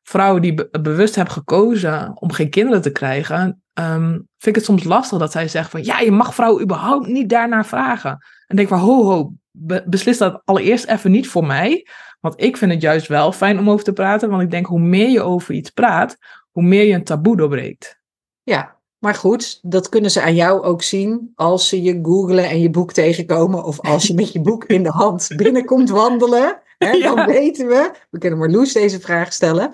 [0.03, 4.65] vrouw die be- bewust heb gekozen om geen kinderen te krijgen, ehm, vind ik het
[4.65, 8.17] soms lastig dat zij zegt van, ja, je mag vrouwen überhaupt niet daarnaar vragen.
[8.47, 11.87] En denk van, ho, ho, be- beslis dat allereerst even niet voor mij.
[12.19, 14.29] Want ik vind het juist wel fijn om over te praten.
[14.29, 16.17] Want ik denk, hoe meer je over iets praat,
[16.51, 17.99] hoe meer je een taboe doorbreekt.
[18.43, 18.74] Ja,
[19.05, 22.69] maar goed, dat kunnen ze aan jou ook zien als ze je googlen en je
[22.69, 23.63] boek tegenkomen.
[23.63, 26.61] Of als je met je boek in de hand binnenkomt wandelen.
[26.77, 27.25] Hè, Dan Ja.
[27.25, 29.71] weten we, we kunnen Marloes deze vraag stellen.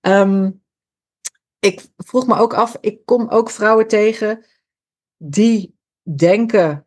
[0.00, 0.50] Ehm,
[1.58, 4.44] ik vroeg me ook af, ik kom ook vrouwen tegen
[5.16, 5.76] die
[6.16, 6.86] denken,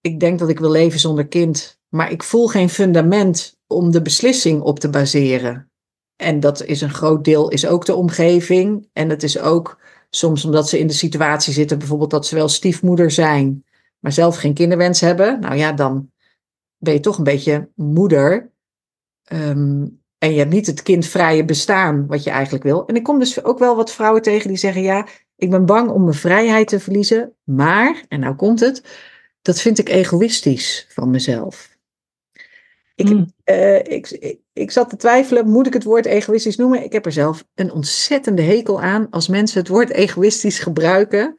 [0.00, 4.02] ik denk dat ik wil leven zonder kind, maar ik voel geen fundament om de
[4.02, 5.70] beslissing op te baseren.
[6.16, 8.88] En dat is een groot deel, is ook de omgeving.
[8.92, 9.78] En het is ook
[10.16, 13.64] soms omdat ze in de situatie zitten, bijvoorbeeld dat ze wel stiefmoeder zijn,
[13.98, 15.40] maar zelf geen kinderwens hebben.
[15.40, 16.10] Nou ja, dan
[16.76, 18.50] ben je toch een beetje moeder.
[19.24, 19.86] Ehm,
[20.18, 22.86] en je hebt niet het kindvrije bestaan wat je eigenlijk wil.
[22.86, 25.90] En ik kom dus ook wel wat vrouwen tegen die zeggen: Ja, ik ben bang
[25.90, 27.32] om mijn vrijheid te verliezen.
[27.44, 28.82] Maar, en nou komt het,
[29.42, 31.75] dat vind ik egoïstisch van mezelf.
[32.96, 33.32] Ik, Mm.
[33.44, 36.84] eh, ik, ik, ik zat te twijfelen, moet ik het woord egoïstisch noemen?
[36.84, 41.36] Ik heb er zelf een ontzettende hekel aan als mensen het woord egoïstisch gebruiken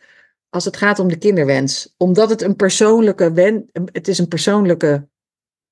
[0.49, 1.93] als het gaat om de kinderwens.
[1.97, 5.07] Omdat het een persoonlijke wen, het is een persoonlijke,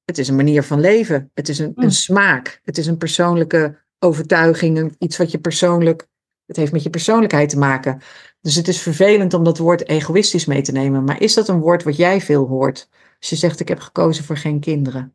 [0.05, 1.31] het is een manier van leven.
[1.33, 1.83] Het is een, Mm.
[1.83, 2.59] een smaak.
[2.63, 6.07] Het is een persoonlijke overtuiging, iets wat je persoonlijk,
[6.45, 8.01] het heeft met je persoonlijkheid te maken.
[8.41, 11.03] Dus het is vervelend om dat woord egoïstisch mee te nemen.
[11.03, 12.89] Maar is dat een woord wat jij veel hoort?
[13.19, 15.14] Als je zegt, ik heb gekozen voor geen kinderen.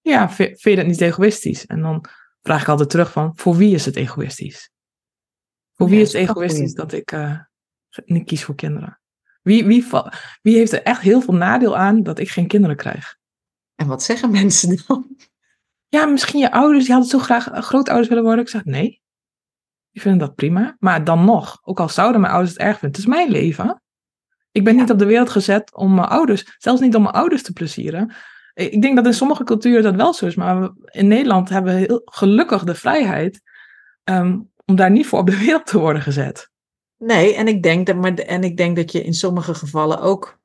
[0.00, 1.66] Ja, vind, je dat niet egoïstisch?
[1.66, 2.04] En dan
[2.42, 4.70] vraag ik altijd terug van, voor wie is het egoïstisch?
[5.74, 7.38] Voor wie is het egoïstisch dat ik eh,
[8.04, 9.00] niet kies voor kinderen?
[9.42, 9.86] Wie, wie,
[10.42, 13.18] wie heeft er echt heel veel nadeel aan dat ik geen kinderen krijg?
[13.74, 15.16] En wat zeggen mensen dan?
[15.88, 18.44] Ja, misschien je ouders, die hadden zo graag eh, grootouders willen worden.
[18.44, 19.02] Ik zeg, nee.
[19.90, 20.76] Die vinden dat prima.
[20.78, 23.82] Maar dan nog, ook al zouden mijn ouders het erg vinden, het is mijn leven.
[24.52, 24.80] Ik ben Ja.
[24.80, 28.14] niet op de wereld gezet om mijn ouders, zelfs niet om mijn ouders te plezieren.
[28.54, 31.74] Ik ik denk dat in sommige culturen dat wel zo is, maar in Nederland hebben
[31.74, 33.40] we heel gelukkig de vrijheid
[34.04, 36.50] ehm, om daar niet voor op de wereld te worden gezet.
[36.98, 40.38] Nee, en ik denk dat, maar, en ik denk dat je in sommige gevallen ook.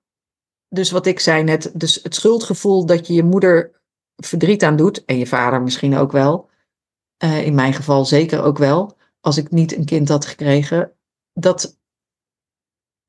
[0.70, 3.82] Dus wat ik zei net, dus het schuldgevoel dat je je moeder
[4.15, 6.50] verdriet aan doet, en je vader misschien ook wel.
[7.18, 8.98] eh, in mijn geval zeker ook wel.
[9.22, 10.91] Als ik niet een kind had gekregen.
[11.34, 11.78] Dat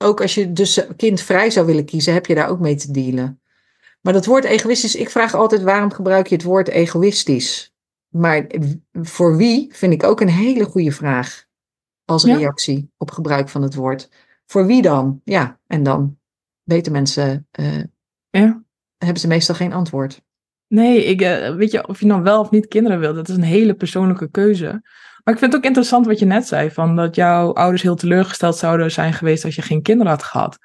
[0.04, 3.40] ook als je dus kindvrij zou willen kiezen, heb je daar ook mee te dealen.
[4.06, 7.72] Maar dat woord egoïstisch, ik vraag altijd waarom gebruik je het woord egoïstisch?
[8.08, 8.46] Maar
[8.92, 11.44] voor wie vind ik ook een hele goede vraag
[12.04, 12.36] als Ja.
[12.36, 14.10] reactie op gebruik van het woord.
[14.44, 15.20] Voor wie dan?
[15.24, 16.18] Ja, en dan
[16.62, 17.82] weten mensen, eh,
[18.30, 18.62] Ja.
[18.98, 20.22] hebben ze meestal geen antwoord.
[20.68, 23.36] Nee, ik, eh, weet je, of je nou wel of niet kinderen wil, dat is
[23.36, 24.66] een hele persoonlijke keuze.
[25.24, 27.96] Maar ik vind het ook interessant wat je net zei, van dat jouw ouders heel
[27.96, 30.58] teleurgesteld zouden zijn geweest als je geen kinderen had gehad.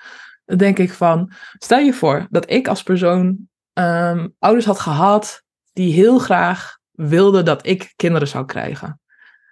[0.58, 5.94] Denk ik van, stel je voor dat ik als persoon ehm, ouders had gehad die
[5.94, 9.02] heel graag wilden dat ik kinderen zou krijgen.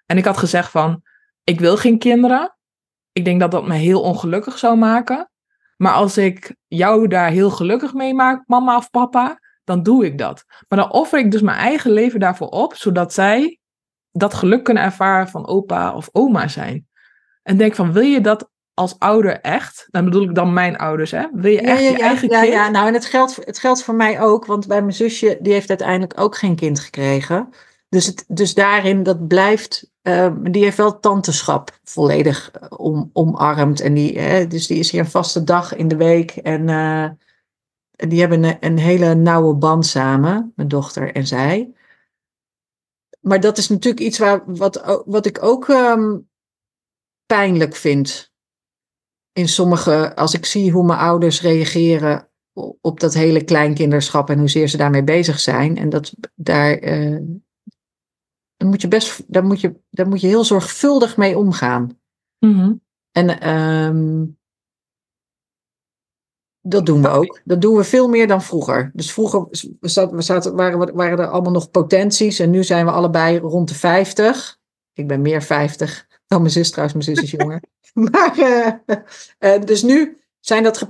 [0.06, 1.02] En ik had gezegd van,
[1.44, 2.58] ik wil geen kinderen.
[3.12, 5.32] Ik denk dat dat me heel ongelukkig zou maken.
[5.78, 10.18] Maar als ik jou daar heel gelukkig mee maak, mama of papa, dan doe ik
[10.18, 10.46] dat.
[10.68, 13.60] Maar dan offer ik dus mijn eigen leven daarvoor op, zodat zij
[14.12, 16.88] dat geluk kunnen ervaren van opa of oma zijn.
[17.44, 19.88] En denk van, wil je dat als ouder echt?
[19.92, 21.26] Dan bedoel ik dan mijn ouders, hè?
[21.34, 22.54] Wil je echt je eigen ja, kind?
[22.54, 25.54] ja, nou en het geldt, het geldt voor mij ook, want bij mijn zusje, die
[25.54, 27.50] heeft uiteindelijk ook geen kind gekregen.
[27.89, 33.82] Dus, het, dus daarin, dat blijft, eh, die heeft wel tanteschap volledig eh, om, omarmd.
[33.82, 36.32] En die, dus die is hier een vaste dag in de week.
[36.32, 37.10] En eh,
[38.00, 41.74] en die hebben een, een hele nauwe band samen, mijn dochter en zij.
[43.20, 46.18] Maar dat is natuurlijk iets waar, wat, wat ik ook ehm,
[47.26, 48.29] pijnlijk vind.
[49.39, 52.30] In sommige, als ik zie hoe mijn ouders reageren
[52.82, 55.78] op dat hele kleinkinderschap en hoezeer ze daarmee bezig zijn.
[55.78, 57.19] En dat daar, eh,
[58.58, 61.99] dan moet je best, daar moet je, daar moet je heel zorgvuldig mee omgaan.
[62.39, 62.73] Mhm.
[63.12, 64.25] En ehm,
[66.62, 67.41] dat doen we ook.
[67.43, 68.91] Dat doen we veel meer dan vroeger.
[68.93, 69.47] Dus vroeger
[69.80, 72.39] we zaten, we zaten, waren, waren er allemaal nog potenties.
[72.39, 74.60] En nu zijn we allebei rond de 50.
[74.93, 77.06] Ik ben meer 50 dan mijn zus trouwens.
[77.06, 77.62] Mijn zus is jonger.
[78.12, 78.68] maar, eh,
[79.38, 80.88] eh, dus nu zijn dat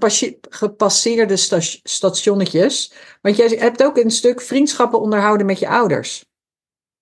[0.50, 2.94] gepasseerde sta- stationnetjes.
[3.22, 6.26] Want jij hebt ook een stuk vriendschappen onderhouden met je ouders.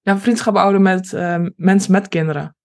[0.02, 2.56] Ja, vriendschappen houden met ehm, mensen met kinderen.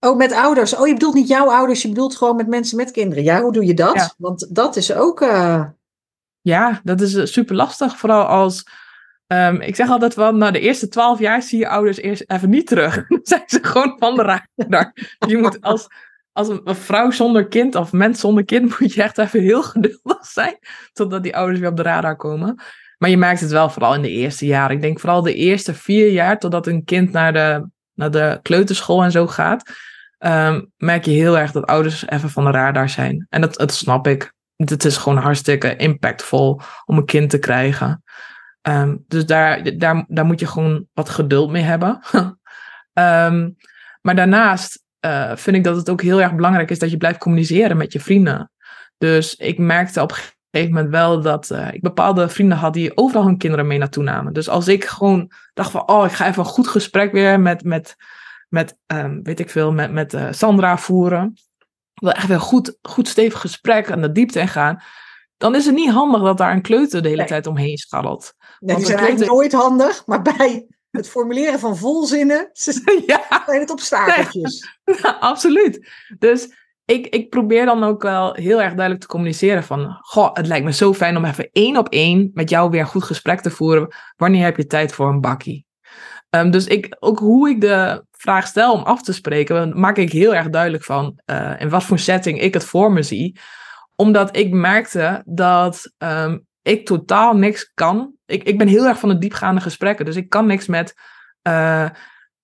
[0.00, 0.74] Oh, met ouders.
[0.76, 3.24] Oh, je bedoelt niet jouw ouders, je bedoelt gewoon met mensen met kinderen.
[3.24, 3.94] Ja, hoe doe je dat?
[3.94, 4.14] Ja.
[4.18, 5.20] Want dat is ook.
[5.20, 5.64] eh,
[6.40, 7.98] Ja, dat is super lastig.
[7.98, 8.66] Vooral als,
[9.28, 12.50] ehm, ik zeg altijd van, nou de eerste twaalf jaar zie je ouders eerst even
[12.50, 12.94] niet terug.
[13.08, 14.92] Dan zijn ze gewoon van de radar.
[15.26, 15.86] Je moet als,
[16.32, 19.62] als een, een vrouw zonder kind of mens zonder kind, moet je echt even heel
[19.62, 20.58] geduldig zijn.
[20.92, 22.62] Totdat die ouders weer op de radar komen.
[22.98, 24.76] Maar je merkt het wel vooral in de eerste jaren.
[24.76, 29.02] Ik denk vooral de eerste vier jaar, totdat een kind naar de, naar de kleuterschool
[29.02, 29.70] en zo gaat.
[30.18, 33.26] ehm, merk je heel erg dat ouders even van de radar zijn.
[33.28, 34.32] En dat, dat snap ik.
[34.56, 38.02] Het is gewoon hartstikke impactvol om een kind te krijgen.
[38.68, 42.00] Ehm, dus daar, daar, daar moet je gewoon wat geduld mee hebben.
[42.92, 43.50] Ehm,
[44.02, 47.18] maar daarnaast eh, vind ik dat het ook heel erg belangrijk is dat je blijft
[47.18, 48.50] communiceren met je vrienden.
[48.96, 50.16] Dus ik merkte op een
[50.50, 54.02] gegeven moment wel dat eh, ik bepaalde vrienden had die overal hun kinderen mee naartoe
[54.02, 54.32] namen.
[54.32, 57.64] Dus als ik gewoon dacht van, oh, ik ga even een goed gesprek weer met,
[57.64, 57.96] met,
[58.48, 61.32] met ehm, weet ik veel, met, met eh, Sandra voeren.
[61.94, 64.82] Ik wil echt weer een goed, goed stevig gesprek aan de diepte in gaan.
[65.38, 67.28] Dan is het niet handig dat daar een kleuter de hele Nee.
[67.28, 68.32] tijd omheen scharrelt.
[68.58, 72.50] nee, die zijn eigenlijk nooit handig, maar bij het formuleren van volzinnen
[73.06, 74.78] ja, zijn het obstakeltjes.
[75.20, 75.90] absoluut.
[76.18, 76.52] Dus
[76.84, 79.98] ik, ik probeer dan ook wel heel erg duidelijk te communiceren van...
[80.00, 82.86] Goh, het lijkt me zo fijn om even één op één met jou weer een
[82.86, 83.94] goed gesprek te voeren.
[84.16, 85.66] Wanneer heb je tijd voor een bakkie?
[86.30, 90.12] Ehm, dus ik, ook hoe ik de vraag stel om af te spreken, maak ik
[90.12, 93.38] heel erg duidelijk van eh, in wat voor setting ik het voor me zie.
[94.00, 98.12] Omdat ik merkte dat ehm, ik totaal niks kan.
[98.26, 100.94] Ik, ik ben heel erg van de diepgaande gesprekken, dus ik kan niks met.
[101.42, 101.88] eh,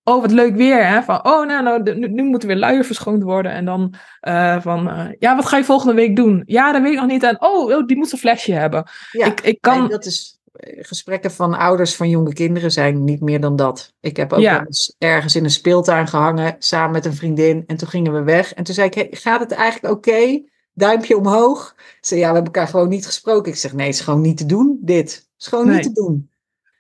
[0.03, 1.03] oh, wat leuk weer, hè?
[1.03, 3.53] Van, oh, nou, nou nu, moeten weer luier verschoond worden.
[3.53, 6.43] En dan eh, van, eh, ja, wat ga je volgende week doen?
[6.47, 7.23] Ja, dat weet ik nog niet.
[7.23, 8.85] En, oh, oh die moet een flesje hebben.
[9.11, 10.39] Ja, ik, ik kan, dat is,
[10.81, 13.93] gesprekken van ouders van jonge kinderen zijn niet meer dan dat.
[14.01, 14.67] Ik heb ook Ja.
[14.99, 17.65] ergens in een speeltuin gehangen samen met een vriendin.
[17.67, 18.53] En toen gingen we weg.
[18.55, 20.43] En toen zei ik, hey, gaat het eigenlijk oké?
[20.75, 21.75] Duimpje omhoog.
[22.01, 23.53] Ze ja, we hebben elkaar gewoon niet gesproken.
[23.53, 25.13] Ik zeg, nee, het is gewoon niet te doen, dit.
[25.15, 25.75] Het is gewoon Nee.
[25.77, 26.29] niet te doen.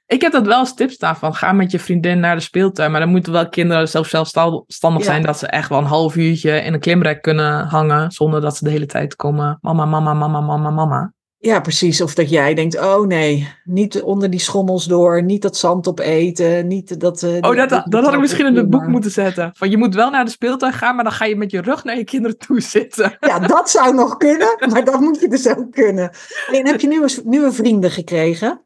[0.06, 2.90] Ik heb dat wel als tip staan van ga met je vriendin naar de speeltuin.
[2.90, 5.04] Maar dan moeten wel kinderen zelf zelfstandig Ja.
[5.04, 8.12] zijn dat ze echt wel een half uurtje in een klimrek kunnen hangen.
[8.12, 9.58] Zonder dat ze de hele tijd komen.
[9.60, 11.12] Mama, mama, mama, mama, mama.
[11.44, 12.00] Ja, precies.
[12.00, 16.66] Of dat jij denkt, oh nee, niet onder die schommels door, niet dat zand opeten,
[16.66, 17.22] niet dat...
[17.22, 19.50] eh, Oh, dat, dat had ik misschien in het boek moeten zetten.
[19.54, 21.84] Van je moet wel naar de speeltuin gaan, maar dan ga je met je rug
[21.84, 23.16] naar je kinderen toe zitten.
[23.20, 26.10] Ja, dat zou nog kunnen, maar dat moet je dus ook kunnen.
[26.52, 28.64] En heb je nieuwe, nieuwe vrienden gekregen?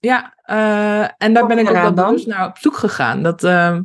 [0.00, 3.22] Ja, eh, en daar Kom ben ik ook wel naar op zoek gegaan.
[3.22, 3.82] Dat, ehm,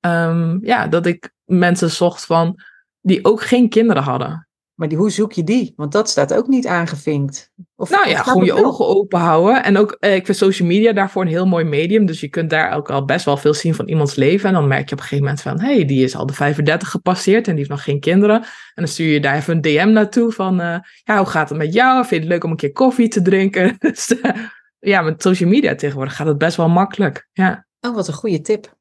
[0.00, 2.60] ehm, ja, dat ik mensen zocht van
[3.00, 4.45] die ook geen kinderen hadden.
[4.76, 5.72] Maar die, hoe zoek je die?
[5.76, 7.52] Want dat staat ook niet aangevinkt.
[7.76, 9.64] Of, Nou ja, gewoon je ogen open houden.
[9.64, 12.06] En ook, eh, ik vind social media daarvoor een heel mooi medium.
[12.06, 14.48] Dus je kunt daar ook al best wel veel zien van iemands leven.
[14.48, 15.60] En dan merk je op een gegeven moment van...
[15.60, 18.36] hé, hey, die is al de 35 gepasseerd en die heeft nog geen kinderen.
[18.42, 20.60] En dan stuur je daar even een DM naartoe van...
[20.60, 21.96] eh, ja, hoe gaat het met jou?
[21.96, 23.76] Vind je het leuk om een keer koffie te drinken?
[23.78, 24.30] dus eh,
[24.78, 27.28] ja, met social media tegenwoordig gaat het best wel makkelijk.
[27.32, 27.66] Ja.
[27.80, 28.75] Oh, wat een goede tip.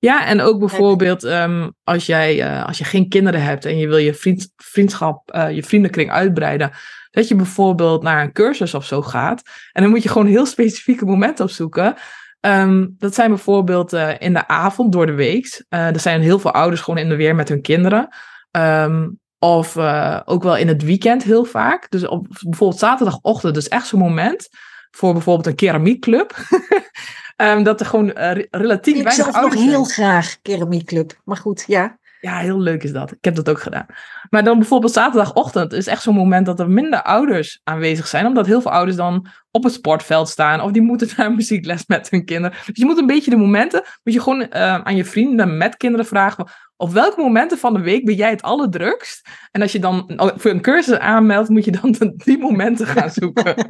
[0.00, 3.88] Ja, en ook bijvoorbeeld ehm, als, jij, eh, als je geen kinderen hebt en je
[3.88, 6.70] wil je vriend, vriendschap, eh, je vriendenkring uitbreiden,
[7.10, 9.42] dat je bijvoorbeeld naar een cursus of zo gaat.
[9.72, 11.94] En dan moet je gewoon heel specifieke momenten opzoeken.
[12.40, 15.64] Ehm, dat zijn bijvoorbeeld eh, in de avond door de week.
[15.68, 18.08] Er zijn heel veel ouders gewoon in de weer met hun kinderen.
[18.50, 19.08] Ehm,
[19.38, 19.76] of
[20.24, 21.90] ook wel in het weekend heel vaak.
[21.90, 24.48] Dus op bijvoorbeeld zaterdagochtend, dus echt zo'n moment
[24.90, 26.34] voor bijvoorbeeld een keramiekclub.
[27.40, 31.20] Ehm, dat er gewoon re- relatief Ik weinig zelf nog heel graag keramiekclub.
[31.24, 31.98] Maar goed, ja.
[32.20, 33.12] Ja, heel leuk is dat.
[33.12, 33.86] Ik heb dat ook gedaan.
[34.30, 38.26] Maar dan bijvoorbeeld zaterdagochtend is echt zo'n moment dat er minder ouders aanwezig zijn.
[38.26, 40.60] Omdat heel veel ouders dan op het sportveld staan.
[40.60, 42.56] Of die moeten naar muziekles met hun kinderen.
[42.66, 45.76] Dus je moet een beetje de momenten, moet je gewoon eh, aan je vrienden met
[45.76, 46.48] kinderen vragen.
[46.76, 49.28] Op welke momenten van de week ben jij het allerdrukst?
[49.50, 53.54] En als je dan voor een cursus aanmeldt, moet je dan die momenten gaan zoeken.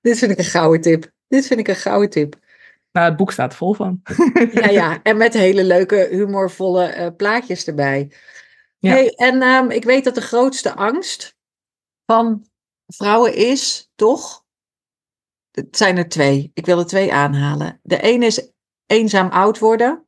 [0.00, 1.12] Dit vind ik een gouden tip.
[1.28, 2.38] Dit vind ik een gouden tip.
[2.92, 4.02] nou, het boek staat vol van.
[4.52, 5.02] Ja, ja.
[5.02, 8.12] En met hele leuke, humorvolle eh, plaatjes erbij.
[8.78, 8.90] Ja.
[8.90, 11.36] Hey, en ehm, ik weet dat de grootste angst
[12.04, 12.46] van
[12.86, 14.46] vrouwen is, toch?
[15.50, 16.50] Het zijn er twee.
[16.54, 17.80] Ik wil er twee aanhalen.
[17.82, 18.52] De ene is
[18.86, 20.06] eenzaam oud worden.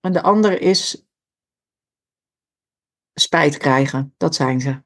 [0.00, 1.06] En de andere is
[3.14, 4.14] spijt krijgen.
[4.16, 4.82] Dat zijn ze.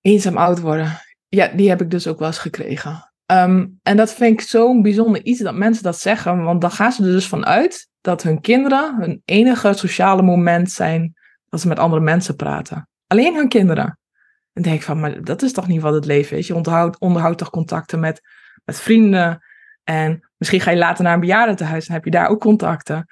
[0.00, 1.00] Eenzaam oud worden.
[1.28, 3.12] Ja, die heb ik dus ook wel eens gekregen.
[3.26, 6.42] Ehm, en dat vind ik zo'n bijzonder iets dat mensen dat zeggen.
[6.42, 10.70] Want dan gaan ze er dus van uit dat hun kinderen hun enige sociale moment
[10.70, 11.14] zijn
[11.48, 12.88] dat ze met andere mensen praten.
[13.06, 13.98] Alleen hun kinderen.
[14.52, 16.46] En denk ik van, maar dat is toch niet wat het leven is?
[16.46, 16.54] Je
[16.98, 18.20] onderhoudt, toch contacten met,
[18.64, 19.44] met vrienden.
[19.84, 23.06] En misschien ga je later naar een bejaardentehuis en heb je daar ook contacten.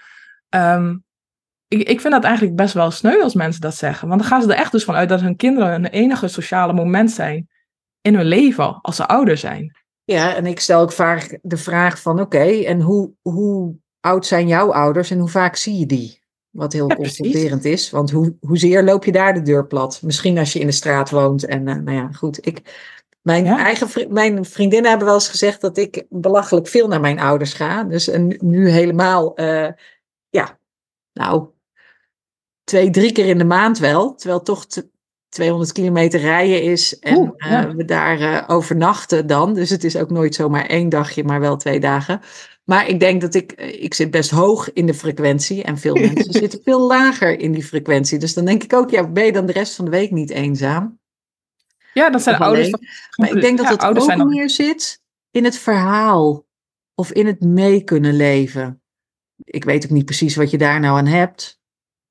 [0.48, 0.96] Ehm,
[1.68, 4.09] ik, ik vind dat eigenlijk best wel sneu als mensen dat zeggen.
[4.09, 6.72] Want dan gaan ze er echt dus van uit dat hun kinderen hun enige sociale
[6.72, 7.48] moment zijn
[8.06, 9.76] in hun leven als ze ouder zijn.
[10.04, 14.48] Ja, en ik stel ook vaak de vraag van oké, en hoe, hoe oud zijn
[14.48, 16.24] jouw ouders en hoe vaak zie je die?
[16.50, 20.02] Wat heel Ja, confronterend is, want hoe, hoezeer loop je daar de deur plat?
[20.02, 22.46] Misschien als je in de straat woont en eh, nou ja, goed.
[22.46, 22.62] Ik,
[23.22, 23.58] mijn, Ja.
[23.58, 27.52] eigen, vri- mijn vriendinnen hebben wel eens gezegd dat ik belachelijk veel naar mijn ouders
[27.52, 27.84] ga.
[27.84, 29.68] Dus en nu helemaal, eh,
[30.28, 30.58] ja,
[31.12, 31.48] nou,
[32.64, 34.14] twee, drie keer in de maand wel.
[34.14, 34.66] Terwijl toch
[35.37, 37.66] 200 kilometer rijden is en Oeh, ja.
[37.68, 39.55] eh, we daar eh, overnachten dan.
[39.55, 42.20] Dus het is ook nooit zomaar één dagje, maar wel twee dagen.
[42.64, 45.94] Maar ik denk dat ik, eh, ik zit best hoog in de frequentie en veel
[46.07, 48.18] mensen zitten veel lager in die frequentie.
[48.18, 50.31] Dus dan denk ik ook, ja, ben je dan de rest van de week niet
[50.31, 50.99] eenzaam?
[51.92, 52.70] Ja, dat zijn ouders.
[52.70, 52.81] toch-
[53.16, 56.44] Maar ik denk dat ja, het ouders ook zijn dan- meer zit in het verhaal
[56.94, 58.81] of in het mee kunnen leven.
[59.44, 61.61] Ik weet ook niet precies wat je daar nou aan hebt,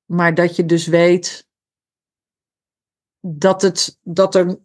[0.04, 1.45] maar dat je dus weet
[3.26, 4.58] dat, het, dat er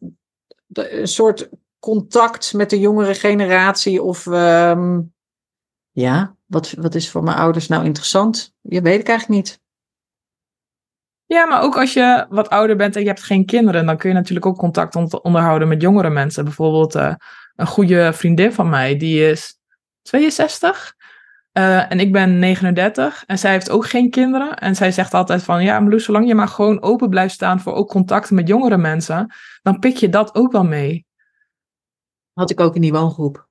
[0.73, 5.01] een soort contact met de jongere generatie of ehm,
[5.91, 8.53] ja, wat, wat is voor mijn ouders nou interessant?
[8.61, 9.59] Ja, weet ik eigenlijk niet.
[11.25, 14.09] Ja, maar ook als je wat ouder bent en je hebt geen kinderen, dan kun
[14.09, 16.43] je natuurlijk ook contact ont- onderhouden met jongere mensen.
[16.43, 17.15] Bijvoorbeeld eh,
[17.55, 19.59] een goede vriendin van mij, die is
[20.01, 20.95] 62
[21.51, 24.57] eh, en ik ben 39 en zij heeft ook geen kinderen.
[24.57, 27.73] En zij zegt altijd van, ja Marloes, zolang je maar gewoon open blijft staan voor
[27.73, 31.05] ook contacten met jongere mensen, dan pik je dat ook wel mee.
[32.33, 33.49] Had ik ook in die woongroep.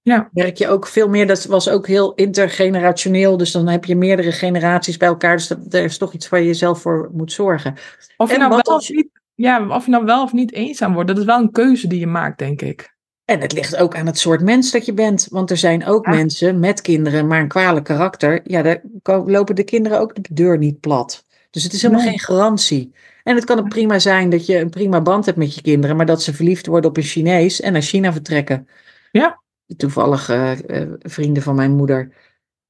[0.00, 0.28] Ja.
[0.32, 4.32] Werk je ook veel meer, dat was ook heel intergenerationeel, dus dan heb je meerdere
[4.32, 7.74] generaties bij elkaar, dus er is toch iets waar je zelf voor moet zorgen.
[8.16, 10.92] Of je, En nou wel of, niet, ja, of je nou wel of niet eenzaam
[10.92, 12.96] wordt, dat is wel een keuze die je maakt, denk ik.
[13.28, 16.06] En het ligt ook aan het soort mens dat je bent, want er zijn ook
[16.06, 16.14] Ja.
[16.14, 18.80] mensen met kinderen, maar een kwalijk karakter, ja, daar
[19.26, 21.24] lopen de kinderen ook de deur niet plat.
[21.50, 22.10] Dus het is helemaal Nee.
[22.12, 22.94] geen garantie.
[23.22, 25.96] En het kan ook prima zijn dat je een prima band hebt met je kinderen,
[25.96, 28.68] maar dat ze verliefd worden op een Chinees en naar China vertrekken.
[29.12, 29.40] Ja.
[29.76, 32.12] Toevallig eh, eh, vrienden van mijn moeder.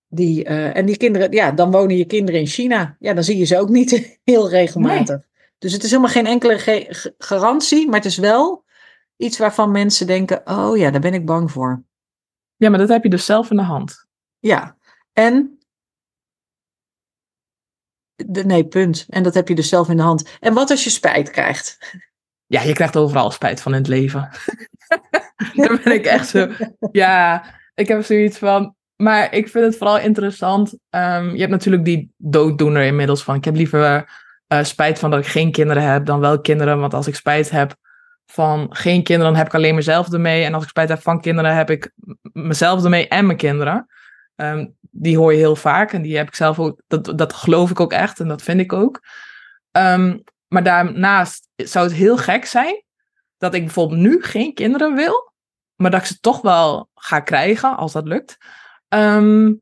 [0.09, 2.97] Die, eh, en die kinderen, ja, dan wonen je kinderen in China.
[2.99, 3.91] Ja, dan zie je ze ook niet
[4.25, 5.21] heel regelmatig.
[5.59, 8.65] Dus het is helemaal geen enkele ge- garantie, maar het is wel
[9.19, 11.83] iets waarvan mensen denken: oh ja, daar ben ik bang voor.
[12.57, 14.07] Ja, maar dat heb je dus zelf in de hand.
[14.39, 14.77] Ja,
[15.13, 15.59] en.
[18.15, 19.07] De, nee, punt.
[19.09, 20.37] En dat heb je dus zelf in de hand.
[20.41, 21.79] En wat als je spijt krijgt?
[22.47, 24.31] Ja, je krijgt overal spijt van in het leven.
[25.55, 26.49] Daar ben ik echt zo.
[26.93, 27.45] Ja,
[27.75, 28.77] ik heb zoiets van.
[28.97, 30.79] Maar ik vind het vooral interessant.
[30.91, 33.35] ehm, je hebt natuurlijk die dooddoener inmiddels van.
[33.35, 34.11] Ik heb liever
[34.47, 36.81] eh, spijt van dat ik geen kinderen heb dan wel kinderen.
[36.81, 37.77] Want als ik spijt heb
[38.31, 40.45] van geen kinderen, dan heb ik alleen mezelf ermee.
[40.45, 41.93] En als ik spijt heb van kinderen, heb ik
[42.33, 43.87] mezelf ermee en mijn kinderen.
[44.35, 46.81] Ehm, die hoor je heel vaak en die heb ik zelf ook.
[46.87, 49.01] Dat, dat geloof ik ook echt en dat vind ik ook.
[49.71, 50.19] Ehm,
[50.49, 52.83] maar daarnaast zou het heel gek zijn
[53.39, 55.33] dat ik bijvoorbeeld nu geen kinderen wil,
[55.75, 58.37] maar dat ik ze toch wel ga krijgen als dat lukt.
[58.89, 59.55] Ehm,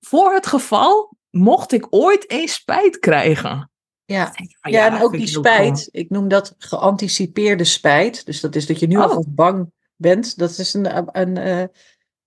[0.00, 3.70] voor het geval, mocht ik ooit eens spijt krijgen.
[4.06, 5.88] Ja, van, ja, en ook die spijt.
[5.90, 8.26] Ik noem dat geanticipeerde spijt.
[8.26, 9.02] Dus dat is dat je nu Oh.
[9.02, 10.38] alvast bang bent.
[10.38, 11.18] Dat is een.
[11.18, 11.64] een eh,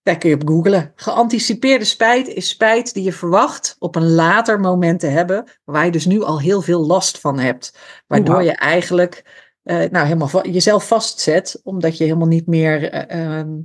[0.01, 0.91] daar kun je op googlen.
[0.95, 5.45] Geanticipeerde spijt is spijt die je verwacht op een later moment te hebben.
[5.63, 7.77] Waar je dus nu al heel veel last van hebt.
[8.07, 11.59] Waardoor je eigenlijk eh, nou, helemaal va- jezelf vastzet.
[11.63, 12.91] Omdat je helemaal niet meer.
[12.91, 13.55] eh, ehm,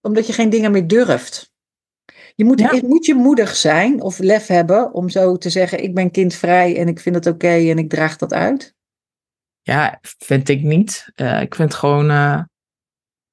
[0.00, 1.52] omdat je geen dingen meer durft.
[2.38, 2.80] Je moet, Ja.
[2.82, 6.88] moet je moedig zijn of lef hebben om zo te zeggen: Ik ben kindvrij en
[6.88, 8.74] ik vind het oké en ik draag dat uit.
[9.62, 11.10] Ja, vind ik niet.
[11.14, 12.10] Eh, ik vind gewoon.
[12.10, 12.42] eh,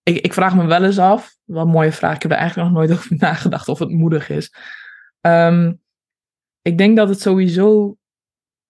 [0.03, 1.35] ik, ik vraag me wel eens af.
[1.43, 2.15] Wel een mooie vraag.
[2.15, 4.53] Ik heb er eigenlijk nog nooit over nagedacht of het moedig is.
[5.21, 5.73] Ehm,
[6.61, 7.97] ik denk dat het sowieso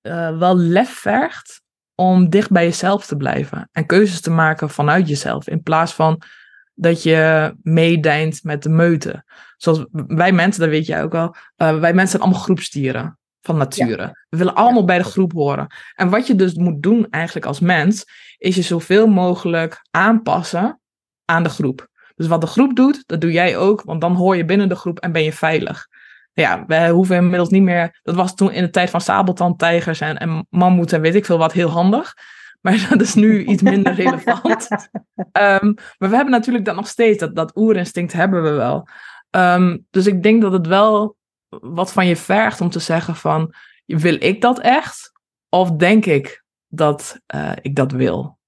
[0.01, 1.61] eh, wel lef vergt
[1.95, 3.69] om dicht bij jezelf te blijven.
[3.71, 5.47] En keuzes te maken vanuit jezelf.
[5.47, 6.21] In plaats van
[6.73, 9.23] dat je meedijnt met de meute.
[9.57, 11.35] Zoals wij mensen, dat weet jij ook al.
[11.55, 14.25] eh, wij mensen zijn allemaal groepsdieren van nature.
[14.29, 15.67] We willen allemaal bij de groep horen.
[15.95, 18.05] En wat je dus moet doen eigenlijk als mens,
[18.37, 20.79] is je zoveel mogelijk aanpassen
[21.25, 21.87] aan de groep.
[22.15, 24.75] Dus wat de groep doet, dat doe jij ook, want dan hoor je binnen de
[24.75, 25.87] groep en ben je veilig.
[26.33, 27.99] Ja, wij hoeven inmiddels niet meer.
[28.03, 31.37] Dat was toen in de tijd van sabeltandtijgers en, en mammoeten en weet ik veel
[31.37, 32.13] wat heel handig.
[32.61, 34.67] Maar dat is nu iets minder relevant.
[35.31, 35.65] Ehm,
[35.97, 38.87] maar we hebben natuurlijk dat nog steeds, dat, dat oerinstinct hebben we wel.
[39.35, 41.17] Ehm, dus ik denk dat het wel
[41.49, 43.53] wat van je vergt om te zeggen van,
[43.85, 45.11] wil ik dat echt?
[45.49, 48.39] Of denk ik dat eh, ik dat wil?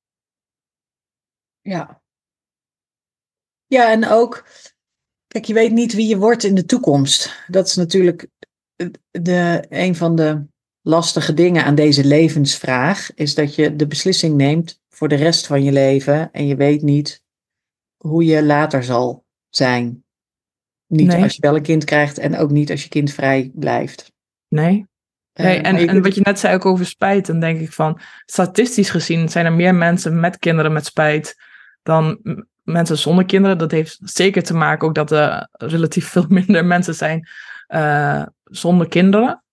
[1.61, 2.01] Ja.
[3.65, 4.47] Ja, en ook,
[5.27, 7.43] kijk, je weet niet wie je wordt in de toekomst.
[7.47, 8.27] Dat is natuurlijk
[9.11, 10.45] de, een van de
[10.81, 15.63] lastige dingen aan deze levensvraag, is dat je de beslissing neemt voor de rest van
[15.63, 17.23] je leven en je weet niet
[17.97, 20.05] hoe je later zal zijn.
[20.87, 21.23] Niet Nee.
[21.23, 24.11] als je wel een kind krijgt en ook niet als je kindvrij blijft.
[24.47, 24.85] Nee?
[25.33, 27.99] Eh, Nee, en, en wat je net zei ook over spijt, dan denk ik van,
[28.25, 31.37] statistisch gezien zijn er meer mensen met kinderen met spijt
[31.83, 32.19] dan
[32.63, 33.57] mensen zonder kinderen.
[33.57, 37.27] Dat heeft zeker te maken ook dat er relatief veel minder mensen zijn
[37.67, 39.43] eh, zonder kinderen.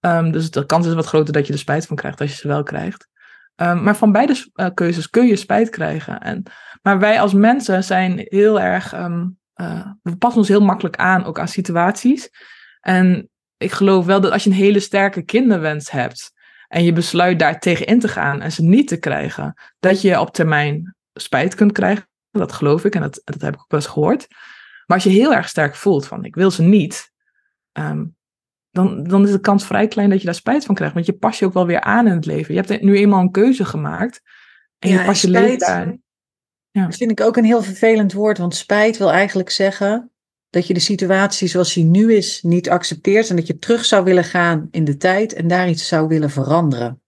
[0.00, 2.36] Ehm, dus de kans is wat groter dat je er spijt van krijgt als je
[2.36, 3.08] ze wel krijgt.
[3.56, 6.20] Ehm, maar van beide eh, keuzes kun je spijt krijgen.
[6.20, 6.42] En,
[6.82, 11.24] maar wij als mensen zijn heel erg, ehm, eh, we passen ons heel makkelijk aan,
[11.24, 12.30] ook aan situaties.
[12.80, 16.32] En ik geloof wel dat als je een hele sterke kinderwens hebt
[16.68, 20.20] en je besluit daar tegen in te gaan en ze niet te krijgen, dat je
[20.20, 22.08] op termijn spijt kunt krijgen.
[22.30, 24.26] Dat geloof ik en dat, dat heb ik ook wel eens gehoord.
[24.86, 27.10] Maar als je heel erg sterk voelt van ik wil ze niet,
[27.72, 28.04] ehm,
[28.70, 30.94] dan, dan is de kans vrij klein dat je daar spijt van krijgt.
[30.94, 32.54] Want je pas je ook wel weer aan in het leven.
[32.54, 34.20] Je hebt nu eenmaal een keuze gemaakt
[34.78, 35.98] en Ja, je pas je leven spijt-
[36.74, 36.88] daar.
[36.88, 40.10] Dat vind ik ook een heel vervelend woord, want spijt wil eigenlijk zeggen
[40.50, 44.04] dat je de situatie zoals die nu is niet accepteert en dat je terug zou
[44.04, 47.02] willen gaan in de tijd en daar iets zou willen veranderen.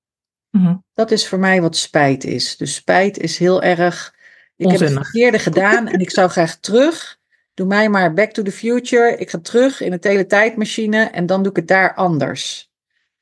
[0.51, 0.77] Mhm.
[0.95, 2.57] Dat is voor mij wat spijt is.
[2.57, 4.15] Dus spijt is heel erg.
[4.57, 7.19] Ik heb het verkeerde gedaan en ik zou graag terug.
[7.55, 9.17] Doe mij maar back to the future.
[9.17, 12.71] Ik ga terug in een teletijdmachine en dan doe ik het daar anders.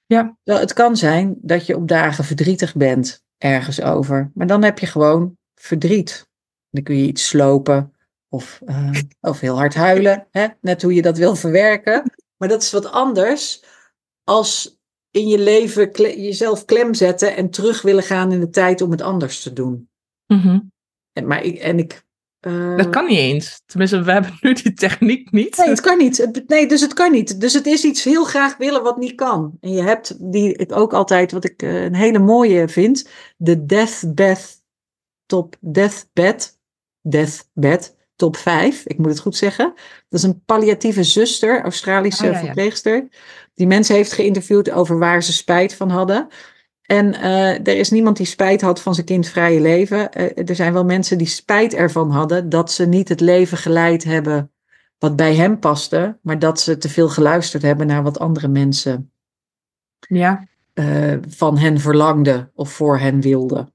[0.07, 0.37] Ja.
[0.43, 4.31] Wel, het kan zijn dat je op dagen verdrietig bent ergens over.
[4.35, 6.33] Maar dan heb je gewoon verdriet.
[6.75, 7.93] Dan kun je iets slopen
[8.29, 10.27] of, eh, of heel hard huilen.
[10.31, 10.47] Hè?
[10.61, 12.13] Net hoe je dat wil verwerken.
[12.37, 13.65] Maar dat is wat anders
[14.25, 14.79] als
[15.11, 18.91] in je leven kle- jezelf klem zetten en terug willen gaan in de tijd om
[18.91, 19.89] het anders te doen.
[20.27, 20.61] Mhm.
[21.13, 22.03] En, maar ik, en ik
[22.47, 23.63] Uh, dat kan niet eens.
[23.67, 25.57] Tenminste, we hebben nu die techniek niet.
[25.57, 26.17] Nee, het kan niet.
[26.17, 27.41] Het, nee, dus het kan niet.
[27.41, 29.57] Dus het is iets heel graag willen wat niet kan.
[29.61, 33.65] En je hebt die ik ook altijd, wat ik uh, een hele mooie vind, de
[33.67, 34.63] deathbed
[35.27, 36.59] top deathbed,
[37.05, 38.87] deathbed top 5.
[38.87, 39.73] Ik moet het goed zeggen.
[40.09, 42.39] Dat is een palliatieve zuster, Australische ja, ja.
[42.39, 43.09] verpleegster,
[43.55, 46.29] die mensen heeft geïnterviewd over waar ze spijt van hadden.
[46.83, 50.13] En eh, er is niemand die spijt had van zijn kindvrije leven.
[50.13, 54.05] Eh, er zijn wel mensen die spijt ervan hadden dat ze niet het leven geleid
[54.05, 54.53] hebben
[54.99, 59.13] wat bij hem paste, maar dat ze te veel geluisterd hebben naar wat andere mensen
[60.09, 60.47] Ja.
[60.73, 63.74] eh, van hen verlangden of voor hen wilden.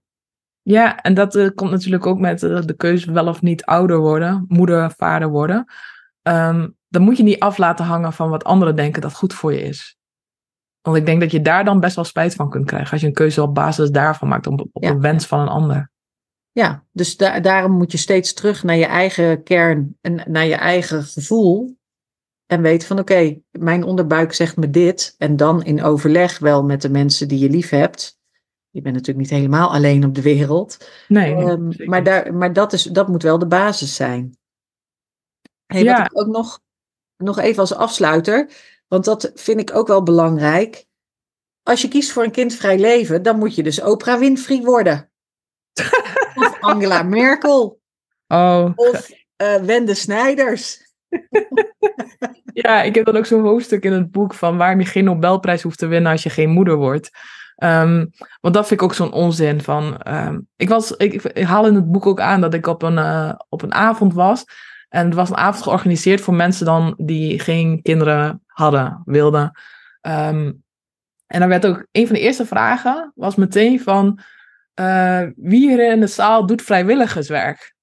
[0.72, 3.98] Ja, en dat eh, komt natuurlijk ook met eh, de keuze wel of niet ouder
[3.98, 5.66] worden, moeder, vader worden.
[6.22, 9.54] Ehm, dan moet je niet af laten hangen van wat anderen denken dat goed voor
[9.54, 9.98] je is.
[10.82, 13.08] Want ik denk dat je daar dan best wel spijt van kunt krijgen als je
[13.08, 14.90] een keuze op basis daarvan maakt, op, op Ja.
[14.90, 15.92] een wens van een ander.
[16.52, 20.56] Ja, dus da- daarom moet je steeds terug naar je eigen kern en naar je
[20.56, 21.78] eigen gevoel.
[22.46, 25.16] En weten van oké, mijn onderbuik zegt me dit.
[25.18, 28.19] En dan in overleg wel met de mensen die je lief hebt.
[28.72, 30.90] Je bent natuurlijk niet helemaal alleen op de wereld.
[31.08, 34.38] Nee, Ehm, maar daar, maar dat, is, dat moet wel de basis zijn.
[35.66, 35.98] Hey, Ja.
[35.98, 36.60] Wat ik ook nog,
[37.18, 38.52] nog even als afsluiter,
[38.88, 40.86] want dat vind ik ook wel belangrijk.
[41.64, 45.12] Als je kiest voor een kindvrij leven, dan moet je dus Oprah Winfrey worden.
[46.36, 47.82] of Angela Merkel.
[48.28, 50.94] Oh, Of eh, Wende Snijders.
[52.54, 55.62] ja, ik heb dan ook zo'n hoofdstuk in het boek van waarom je geen Nobelprijs
[55.62, 57.10] hoeft te winnen als je geen moeder wordt.
[57.60, 58.06] Ehm,
[58.42, 59.98] want dat vind ik ook zo'n onzin van.
[59.98, 63.34] ehm, ik, was, ik, haal in het boek ook aan dat ik op een, eh,
[63.50, 64.46] op een avond was.
[64.90, 69.52] En het was een avond georganiseerd voor mensen dan die geen kinderen hadden, wilden.
[70.02, 70.52] Ehm,
[71.28, 74.20] en dan werd ook een van de eerste vragen was meteen van
[74.74, 77.76] eh, wie hier in de zaal doet vrijwilligerswerk?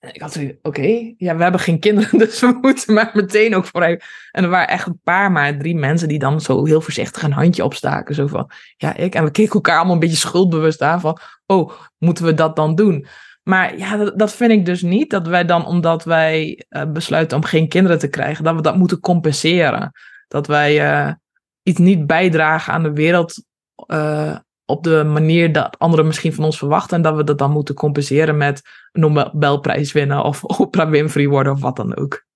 [0.00, 4.00] Ik had oké, ja, we hebben geen kinderen, dus we moeten maar meteen ook vrij.
[4.30, 7.32] En er waren echt een paar, maar drie mensen die dan zo heel voorzichtig een
[7.32, 8.14] handje opstaken.
[8.14, 9.14] Zo van, ja, ik.
[9.14, 12.74] En we keken elkaar allemaal een beetje schuldbewust aan van, oh, moeten we dat dan
[12.74, 13.06] doen?
[13.42, 15.10] Maar ja, dat, dat vind ik dus niet.
[15.10, 18.76] Dat wij dan, omdat wij eh, besluiten om geen kinderen te krijgen, dat we dat
[18.76, 19.92] moeten compenseren.
[20.28, 21.12] Dat wij eh,
[21.62, 23.44] iets niet bijdragen aan de wereld
[23.86, 24.36] eh,
[24.70, 26.96] op de manier dat anderen misschien van ons verwachten.
[26.96, 28.62] En dat we dat dan moeten compenseren met
[28.92, 32.28] een Nobelprijs winnen of Oprah Winfrey worden of wat dan ook.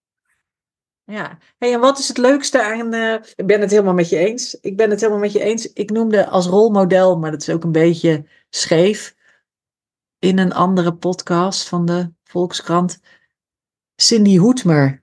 [1.07, 2.93] Ja, hey, en wat is het leukste aan.
[2.93, 4.55] eh, ik ben het helemaal met je eens.
[4.61, 5.73] Ik ben het helemaal met je eens.
[5.73, 9.15] Ik noemde als rolmodel, maar dat is ook een beetje scheef.
[10.19, 13.01] In een andere podcast van de Volkskrant.
[13.97, 15.03] Cindy Hoetmer.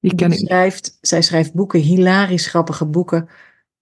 [0.00, 3.28] Die ken ik schrijft, zij schrijft boeken, hilarisch grappige boeken.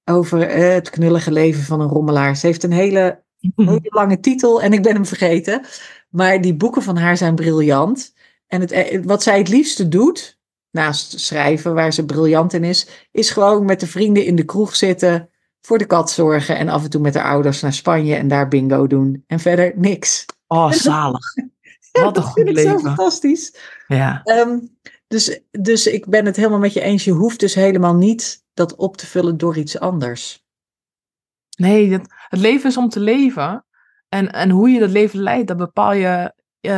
[0.09, 2.37] Over eh, het knullige leven van een rommelaar.
[2.37, 3.23] Ze heeft een hele
[3.57, 5.65] hele lange titel en ik ben hem vergeten.
[6.09, 8.15] Maar die boeken van haar zijn briljant.
[8.47, 10.39] En het, eh, wat zij het liefste doet,
[10.71, 14.77] naast schrijven, waar ze briljant in is, is gewoon met de vrienden in de kroeg
[14.77, 15.31] zitten,
[15.61, 18.49] voor de kat zorgen en af en toe met haar ouders naar Spanje en daar
[18.49, 19.25] bingo doen.
[19.27, 20.25] En verder niks.
[20.47, 21.35] Oh, zalig.
[21.93, 22.81] Ja, Wat een dat goed vind ik zo leven.
[22.81, 23.57] fantastisch.
[23.89, 24.21] Ja.
[24.25, 24.59] Ehm,
[25.09, 27.05] dus, dus ik ben het helemaal met je eens.
[27.05, 30.47] Je hoeft dus helemaal niet dat op te vullen door iets anders.
[31.57, 33.65] Nee, het, het leven is om te leven.
[34.09, 36.33] En, en hoe je dat leven leidt, dat bepaal je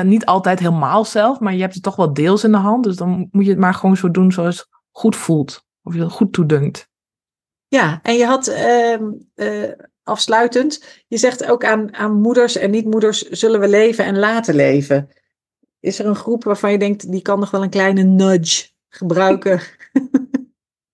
[0.04, 2.84] niet altijd helemaal zelf, maar je hebt het toch wel deels in de hand.
[2.84, 5.64] Dus dan moet je het maar gewoon zo doen zoals het goed voelt.
[5.82, 6.88] Of je het goed toedunkt.
[7.68, 9.72] Ja, en je had ehm, eh,
[10.02, 15.08] afsluitend, je zegt ook aan, aan moeders en niet-moeders zullen we leven en laten leven.
[15.80, 19.60] Is er een groep waarvan je denkt, die kan nog wel een kleine nudge gebruiken?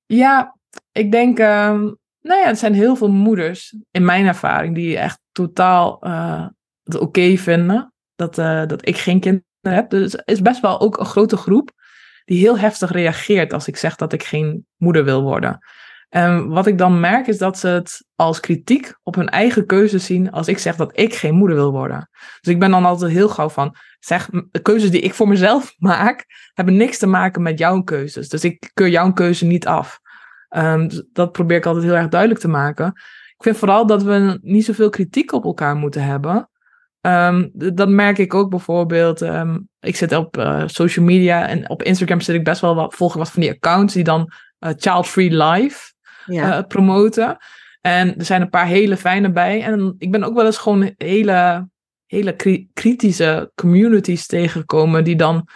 [0.08, 0.55] Ja,
[0.96, 1.80] ik denk, ehm,
[2.20, 6.46] nou ja, er zijn heel veel moeders, in mijn ervaring, die echt totaal eh,
[6.82, 9.90] het oké vinden dat, eh, dat ik geen kinderen heb.
[9.90, 11.70] Dus er is best wel ook een grote groep
[12.24, 15.58] die heel heftig reageert als ik zeg dat ik geen moeder wil worden.
[16.08, 19.98] En wat ik dan merk is dat ze het als kritiek op hun eigen keuze
[19.98, 22.08] zien als ik zeg dat ik geen moeder wil worden.
[22.40, 25.74] Dus ik ben dan altijd heel gauw van, zeg, de keuzes die ik voor mezelf
[25.92, 26.24] maak,
[26.54, 28.28] hebben niks te maken met jouw keuzes.
[28.28, 30.00] Dus ik keur jouw keuze niet af.
[30.48, 32.86] Ehm, dus dat probeer ik altijd heel erg duidelijk te maken.
[33.36, 36.50] Ik vind vooral dat we niet zoveel kritiek op elkaar moeten hebben.
[37.00, 39.22] Ehm, dat merk ik ook bijvoorbeeld.
[39.22, 42.94] ehm, ik zit op eh, social media en op Instagram zit ik best wel wat,
[42.94, 45.92] volg ik wat van die accounts die dan eh, Child Free Life
[46.26, 47.36] Ja, eh, promoten.
[47.80, 49.62] En er zijn een paar hele fijne bij.
[49.62, 51.68] En ik ben ook wel eens gewoon hele,
[52.06, 55.48] hele kri- kritische communities tegengekomen die dan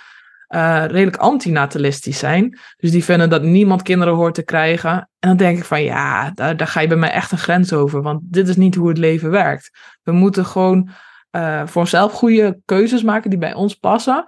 [0.51, 2.59] eh, redelijk antinatalistisch zijn.
[2.77, 4.91] Dus die vinden dat niemand kinderen hoort te krijgen.
[4.91, 7.73] En dan denk ik van ja, daar, daar ga je bij mij echt een grens
[7.73, 8.03] over.
[8.03, 9.71] Want dit is niet hoe het leven werkt.
[10.03, 10.91] We moeten gewoon
[11.37, 14.25] uh, voor onszelf goede keuzes maken die bij ons passen.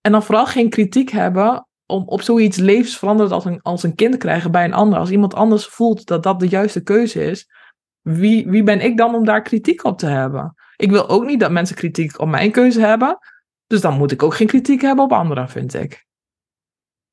[0.00, 4.16] En dan vooral geen kritiek hebben om op zoiets levensveranderend als een, als een kind
[4.16, 4.98] krijgen bij een ander.
[4.98, 7.48] Als iemand anders voelt dat dat de juiste keuze is,
[8.00, 10.54] wie, wie ben ik dan om daar kritiek op te hebben?
[10.76, 13.18] Ik wil ook niet dat mensen kritiek op mijn keuze hebben.
[13.66, 16.06] Dus dan moet ik ook geen kritiek hebben op anderen, vind ik.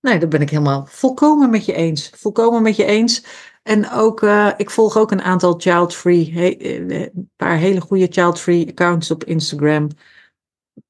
[0.02, 2.10] Nee, dat ben ik helemaal volkomen met je eens.
[2.10, 3.26] Volkomen met je eens.
[3.64, 8.08] En ook, uh, ik volg ook een aantal child-free, he, eh, een paar hele goede
[8.10, 9.88] child-free accounts op Instagram.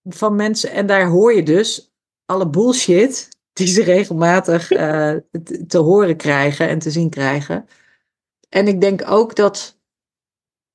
[0.03, 1.93] Van mensen, en daar hoor je dus
[2.25, 4.67] alle bullshit die ze regelmatig
[5.67, 7.65] te horen krijgen en te zien krijgen.
[8.49, 9.79] En ik denk ook dat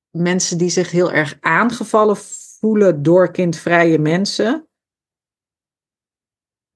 [0.09, 2.17] mensen die zich heel erg aangevallen
[2.59, 4.66] voelen door kindvrije mensen,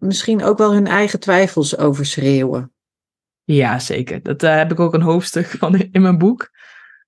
[0.01, 2.73] misschien ook wel hun eigen twijfels overschreeuwen.
[3.43, 4.23] Ja, zeker.
[4.23, 6.49] Dat uh, heb ik ook een hoofdstuk van in mijn boek.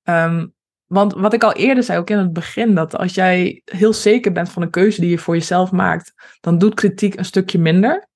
[0.03, 0.53] Um,
[0.85, 4.31] want wat ik al eerder zei, ook in het begin, dat als jij heel zeker
[4.31, 8.07] bent van een keuze die je voor jezelf maakt, dan doet kritiek een stukje minder.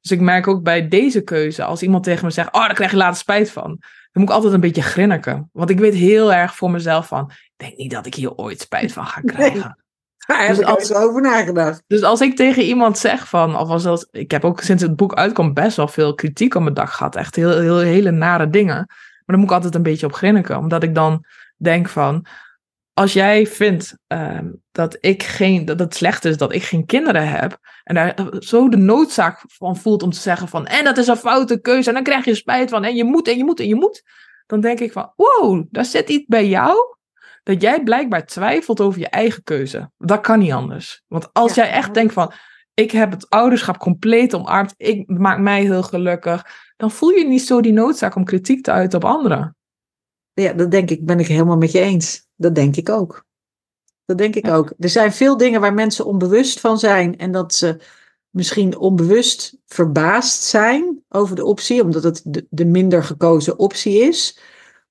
[0.00, 2.90] Dus ik merk ook bij deze keuze, als iemand tegen me zegt, oh, daar krijg
[2.90, 3.78] je later spijt van, dan
[4.12, 5.48] moet ik altijd een beetje grinniken.
[5.52, 8.60] Want ik weet heel erg voor mezelf van, ik denk niet dat ik hier ooit
[8.60, 9.84] spijt van ga krijgen.
[10.26, 11.82] Daar heb dus ik als, over nagedacht.
[11.86, 15.14] Dus als ik tegen iemand zeg van, of als ik heb ook sinds het boek
[15.14, 17.16] uitkomt best wel veel kritiek op mijn dag gehad.
[17.16, 18.74] Echt heel, heel, hele nare dingen.
[18.76, 20.58] Maar dan moet ik altijd een beetje op grinniken.
[20.58, 21.24] Omdat ik dan
[21.56, 22.26] denk van,
[22.92, 27.28] als jij vindt ehm, dat, ik geen, dat het slecht is dat ik geen kinderen
[27.28, 27.58] heb.
[27.84, 31.16] En daar zo de noodzaak van voelt om te zeggen van, en dat is een
[31.16, 31.88] foute keuze.
[31.88, 34.02] En dan krijg je spijt van, en je moet, en je moet, en je moet.
[34.46, 36.96] Dan denk ik van, wow, daar zit iets bij jou
[37.46, 39.90] dat jij blijkbaar twijfelt over je eigen keuze.
[39.98, 41.02] Dat kan niet anders.
[41.06, 42.32] Want als jij echt denkt van,
[42.74, 47.42] ik heb het ouderschap compleet omarmd, ik maak mij heel gelukkig, dan voel je niet
[47.42, 49.56] zo die noodzaak om kritiek te uiten op anderen.
[50.32, 52.26] Ja, dat denk ik, ben ik helemaal met je eens.
[52.36, 53.24] Dat denk ik ook.
[54.04, 54.72] Dat denk ik ook.
[54.78, 57.80] Er zijn veel dingen waar mensen onbewust van zijn en dat ze
[58.30, 64.38] misschien onbewust verbaasd zijn over de optie, omdat het de, de minder gekozen optie is.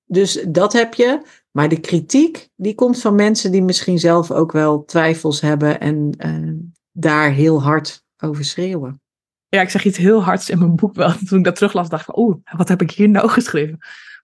[0.05, 1.43] Dus dat heb je.
[1.55, 6.15] Maar de kritiek, die komt van mensen die misschien zelf ook wel twijfels hebben en
[6.25, 6.53] uh,
[6.91, 9.01] daar heel hard over schreeuwen.
[9.47, 11.13] Ja, ik zeg iets heel hards in mijn boek wel.
[11.27, 13.77] Toen ik dat teruglas, dacht ik, oeh, wat heb ik hier nou geschreven?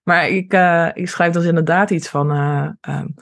[0.04, 3.14] Maar ik, uh, ik schrijf dus inderdaad iets van, uh, um,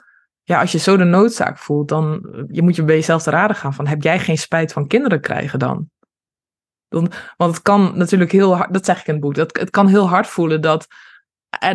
[0.43, 3.55] ja, als je zo de noodzaak voelt, dan je moet je bij jezelf te raden
[3.55, 5.89] gaan van, heb jij geen spijt van kinderen krijgen dan?
[6.87, 9.69] dan want het kan natuurlijk heel hard, dat zeg ik in het boek, dat, het
[9.69, 10.87] kan heel hard voelen dat,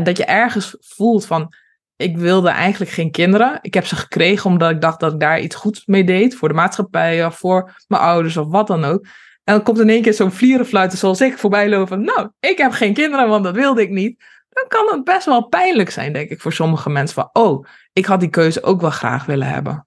[0.02, 1.54] dat je ergens voelt van,
[1.96, 3.58] ik wilde eigenlijk geen kinderen.
[3.62, 6.34] Ik heb ze gekregen omdat ik dacht dat ik daar iets goeds mee deed.
[6.34, 9.04] Voor de maatschappij of voor mijn ouders of wat dan ook.
[9.44, 12.04] En dan komt in één keer zo'n vlierenfluiter zoals ik voorbij lopen.
[12.04, 14.24] Nou, ik heb geen kinderen, want dat wilde ik niet.
[14.48, 17.14] Dan kan het best wel pijnlijk zijn, denk ik, voor sommige mensen.
[17.14, 19.86] Van, oh, ik had die keuze ook wel graag willen hebben.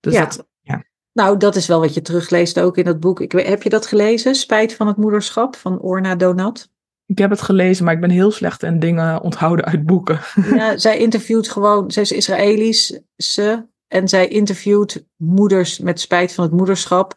[0.00, 0.24] Dus ja.
[0.24, 0.84] Dat, ja.
[1.12, 3.20] Nou, dat is wel wat je terugleest ook in dat boek.
[3.20, 4.34] Ik, heb je dat gelezen?
[4.34, 6.70] Spijt van het moederschap van Orna Donat?
[7.08, 10.20] Ik heb het gelezen, maar ik ben heel slecht in dingen onthouden uit boeken.
[10.54, 16.44] Ja, zij interviewt gewoon, zij is Israëlisch, ze, en zij interviewt moeders met spijt van
[16.44, 17.16] het moederschap.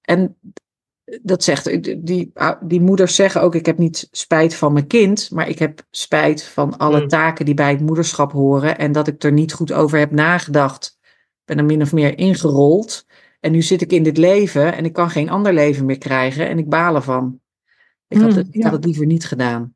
[0.00, 0.36] En
[1.22, 5.48] dat zegt, die, die moeders zeggen ook, ik heb niet spijt van mijn kind, maar
[5.48, 7.08] ik heb spijt van alle hmm.
[7.08, 10.98] taken die bij het moederschap horen en dat ik er niet goed over heb nagedacht.
[11.02, 13.06] Ik ben er min of meer ingerold.
[13.40, 16.48] En nu zit ik in dit leven en ik kan geen ander leven meer krijgen
[16.48, 17.40] en ik baal ervan.
[18.10, 19.74] Ik, had, het, ik had het liever niet gedaan.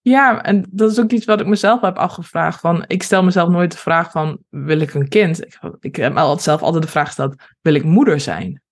[0.00, 2.60] Ja, en dat is ook iets wat ik mezelf heb afgevraagd.
[2.60, 5.44] Van, ik stel mezelf nooit de vraag van, wil ik een kind?
[5.44, 8.62] Ik, ik heb altijd zelf altijd de vraag gesteld, wil ik moeder zijn?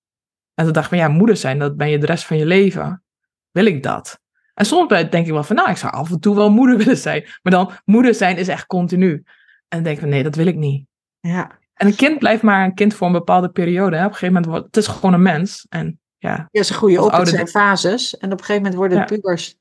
[0.55, 2.47] En toen dacht ik van, ja, moeder zijn, dat ben je de rest van je
[2.47, 3.03] leven.
[3.51, 4.21] Wil ik dat?
[4.55, 6.97] En soms denk ik wel van, nou, ik zou af en toe wel moeder willen
[6.97, 7.25] zijn.
[7.43, 9.13] Maar dan, moeder zijn is echt continu.
[9.13, 9.25] En
[9.69, 10.87] dan denk ik van, nee, dat wil ik niet.
[11.21, 11.59] Ja.
[11.75, 13.97] En een kind blijft maar een kind voor een bepaalde periode.
[13.97, 14.05] Hè?
[14.05, 15.67] Op een gegeven moment wordt het is gewoon een mens.
[15.69, 18.17] En ja, ja ze groeien op, het zijn fases.
[18.17, 19.05] En op een gegeven moment worden ja.
[19.05, 19.57] pubers.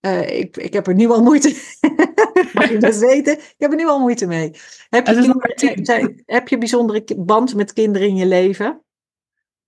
[0.00, 1.48] Uh, ik, ik heb er nu al moeite
[2.54, 3.38] Mag je dat weten?
[3.38, 4.50] Ik heb er nu al moeite mee.
[4.88, 8.82] Heb je, kinderen, zijn, heb je bijzondere band met kinderen in je leven?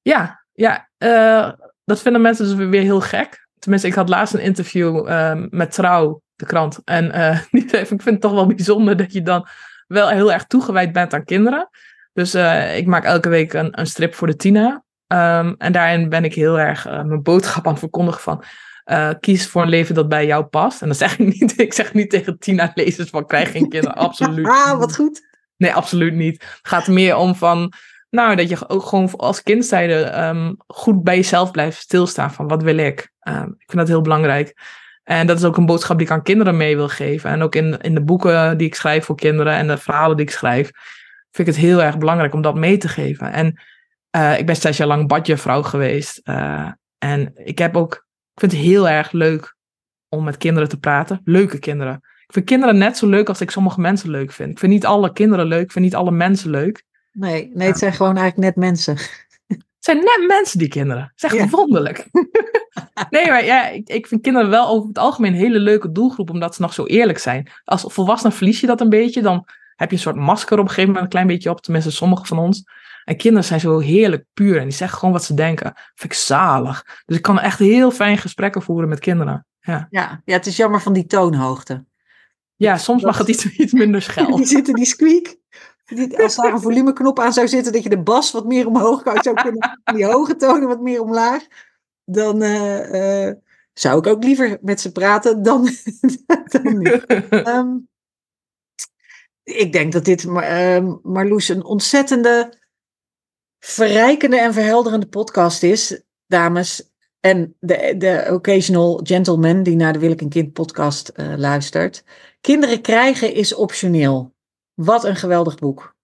[0.02, 1.52] Ja, ja uh,
[1.84, 3.48] dat vinden mensen dus weer heel gek.
[3.58, 6.80] Tenminste, ik had laatst een interview uh, met Trouw, de krant.
[6.84, 7.12] En
[7.50, 9.46] ik vind het toch wel bijzonder dat je dan
[9.86, 11.68] wel heel erg toegewijd bent aan kinderen.
[12.12, 12.34] Dus
[12.76, 14.84] ik maak elke week een, een strip voor de Tina.
[15.08, 18.44] Um, en daarin ben ik heel erg uh, mijn boodschap aan het verkondigen van
[18.86, 20.82] uh, kies voor een leven dat bij jou past.
[20.82, 21.58] En dat zeg ik niet.
[21.60, 23.96] Ik zeg niet tegen Tina lezers van krijg geen kinderen.
[24.06, 24.46] Absoluut.
[24.46, 25.26] ah, wat goed.
[25.56, 26.42] Nee, absoluut niet.
[26.42, 27.72] Het gaat meer om van,
[28.10, 32.48] nou, dat je ook gewoon als kind zijde um, goed bij jezelf blijft stilstaan van
[32.48, 33.10] wat wil ik.
[33.28, 34.56] Um, ik vind dat heel belangrijk.
[35.04, 37.30] En dat is ook een boodschap die ik aan kinderen mee wil geven.
[37.30, 40.26] En ook in, in de boeken die ik schrijf voor kinderen en de verhalen die
[40.26, 40.70] ik schrijf
[41.30, 43.32] vind ik het heel erg belangrijk om dat mee te geven.
[43.32, 43.60] En
[44.16, 46.20] uh, ik ben zes jaar lang badjevrouw geweest.
[46.24, 47.94] Uh, en ik heb ook,
[48.34, 49.56] ik vind het heel erg leuk
[50.08, 51.20] om met kinderen te praten.
[51.24, 51.94] Leuke kinderen.
[52.26, 54.50] Ik vind kinderen net zo leuk als ik sommige mensen leuk vind.
[54.50, 56.84] Ik vind niet alle kinderen leuk, ik vind niet alle mensen leuk.
[57.12, 58.96] Nee, nee het zijn gewoon eigenlijk net mensen.
[59.46, 61.02] Het zijn net mensen, die kinderen.
[61.02, 61.56] Het is echt ja.
[61.56, 62.06] wonderlijk.
[63.10, 66.30] nee, maar ja, ik, ik vind kinderen wel over het algemeen een hele leuke doelgroep,
[66.30, 67.50] omdat ze nog zo eerlijk zijn.
[67.64, 69.46] Als volwassenen verlies je dat een beetje, dan
[69.76, 72.24] heb je een soort masker op een gegeven moment een klein beetje op, tenminste sommige
[72.24, 72.64] van ons.
[73.08, 75.72] En kinderen zijn zo heerlijk puur en die zeggen gewoon wat ze denken.
[75.94, 77.02] Vind ik zalig.
[77.06, 79.46] Dus ik kan echt heel fijn gesprekken voeren met kinderen.
[79.60, 81.84] Ja, ja, ja het is jammer van die toonhoogte.
[82.56, 84.36] Ja, soms mag het iets, iets minder schel.
[84.36, 85.36] die zitten die squeak.
[85.84, 89.02] Die, als daar een volumeknop aan zou zitten, dat je de bas wat meer omhoog
[89.02, 91.46] kan, zou kunnen, die hoge tonen wat meer omlaag.
[92.04, 93.32] Dan uh, uh,
[93.72, 95.68] zou ik ook liever met ze praten dan,
[96.52, 97.04] dan niet.
[97.30, 97.88] Um,
[99.42, 102.56] ik denk dat dit, uh, Marloes, een ontzettende
[103.58, 106.92] verrijkende en verhelderende podcast is, dames.
[107.20, 112.04] En de, de occasional gentleman die naar de Wil ik een Kind podcast uh, luistert.
[112.40, 114.34] Kinderen krijgen is optioneel.
[114.74, 115.96] Wat een geweldig boek.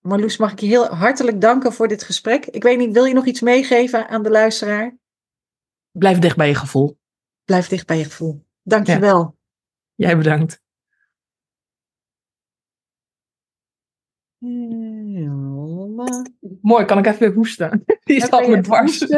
[0.00, 2.46] Marloes, mag ik je heel hartelijk danken voor dit gesprek.
[2.46, 4.98] Ik weet niet, wil je nog iets meegeven aan de luisteraar?
[5.90, 6.98] Blijf dicht bij je gevoel.
[7.44, 8.44] Blijf dicht bij je gevoel.
[8.62, 9.18] Dank je wel.
[9.94, 10.06] Ja.
[10.06, 10.62] Jij bedankt.
[16.62, 17.84] Mooi, kan ik even weer hoesten?
[18.04, 19.06] Die is al me dwars.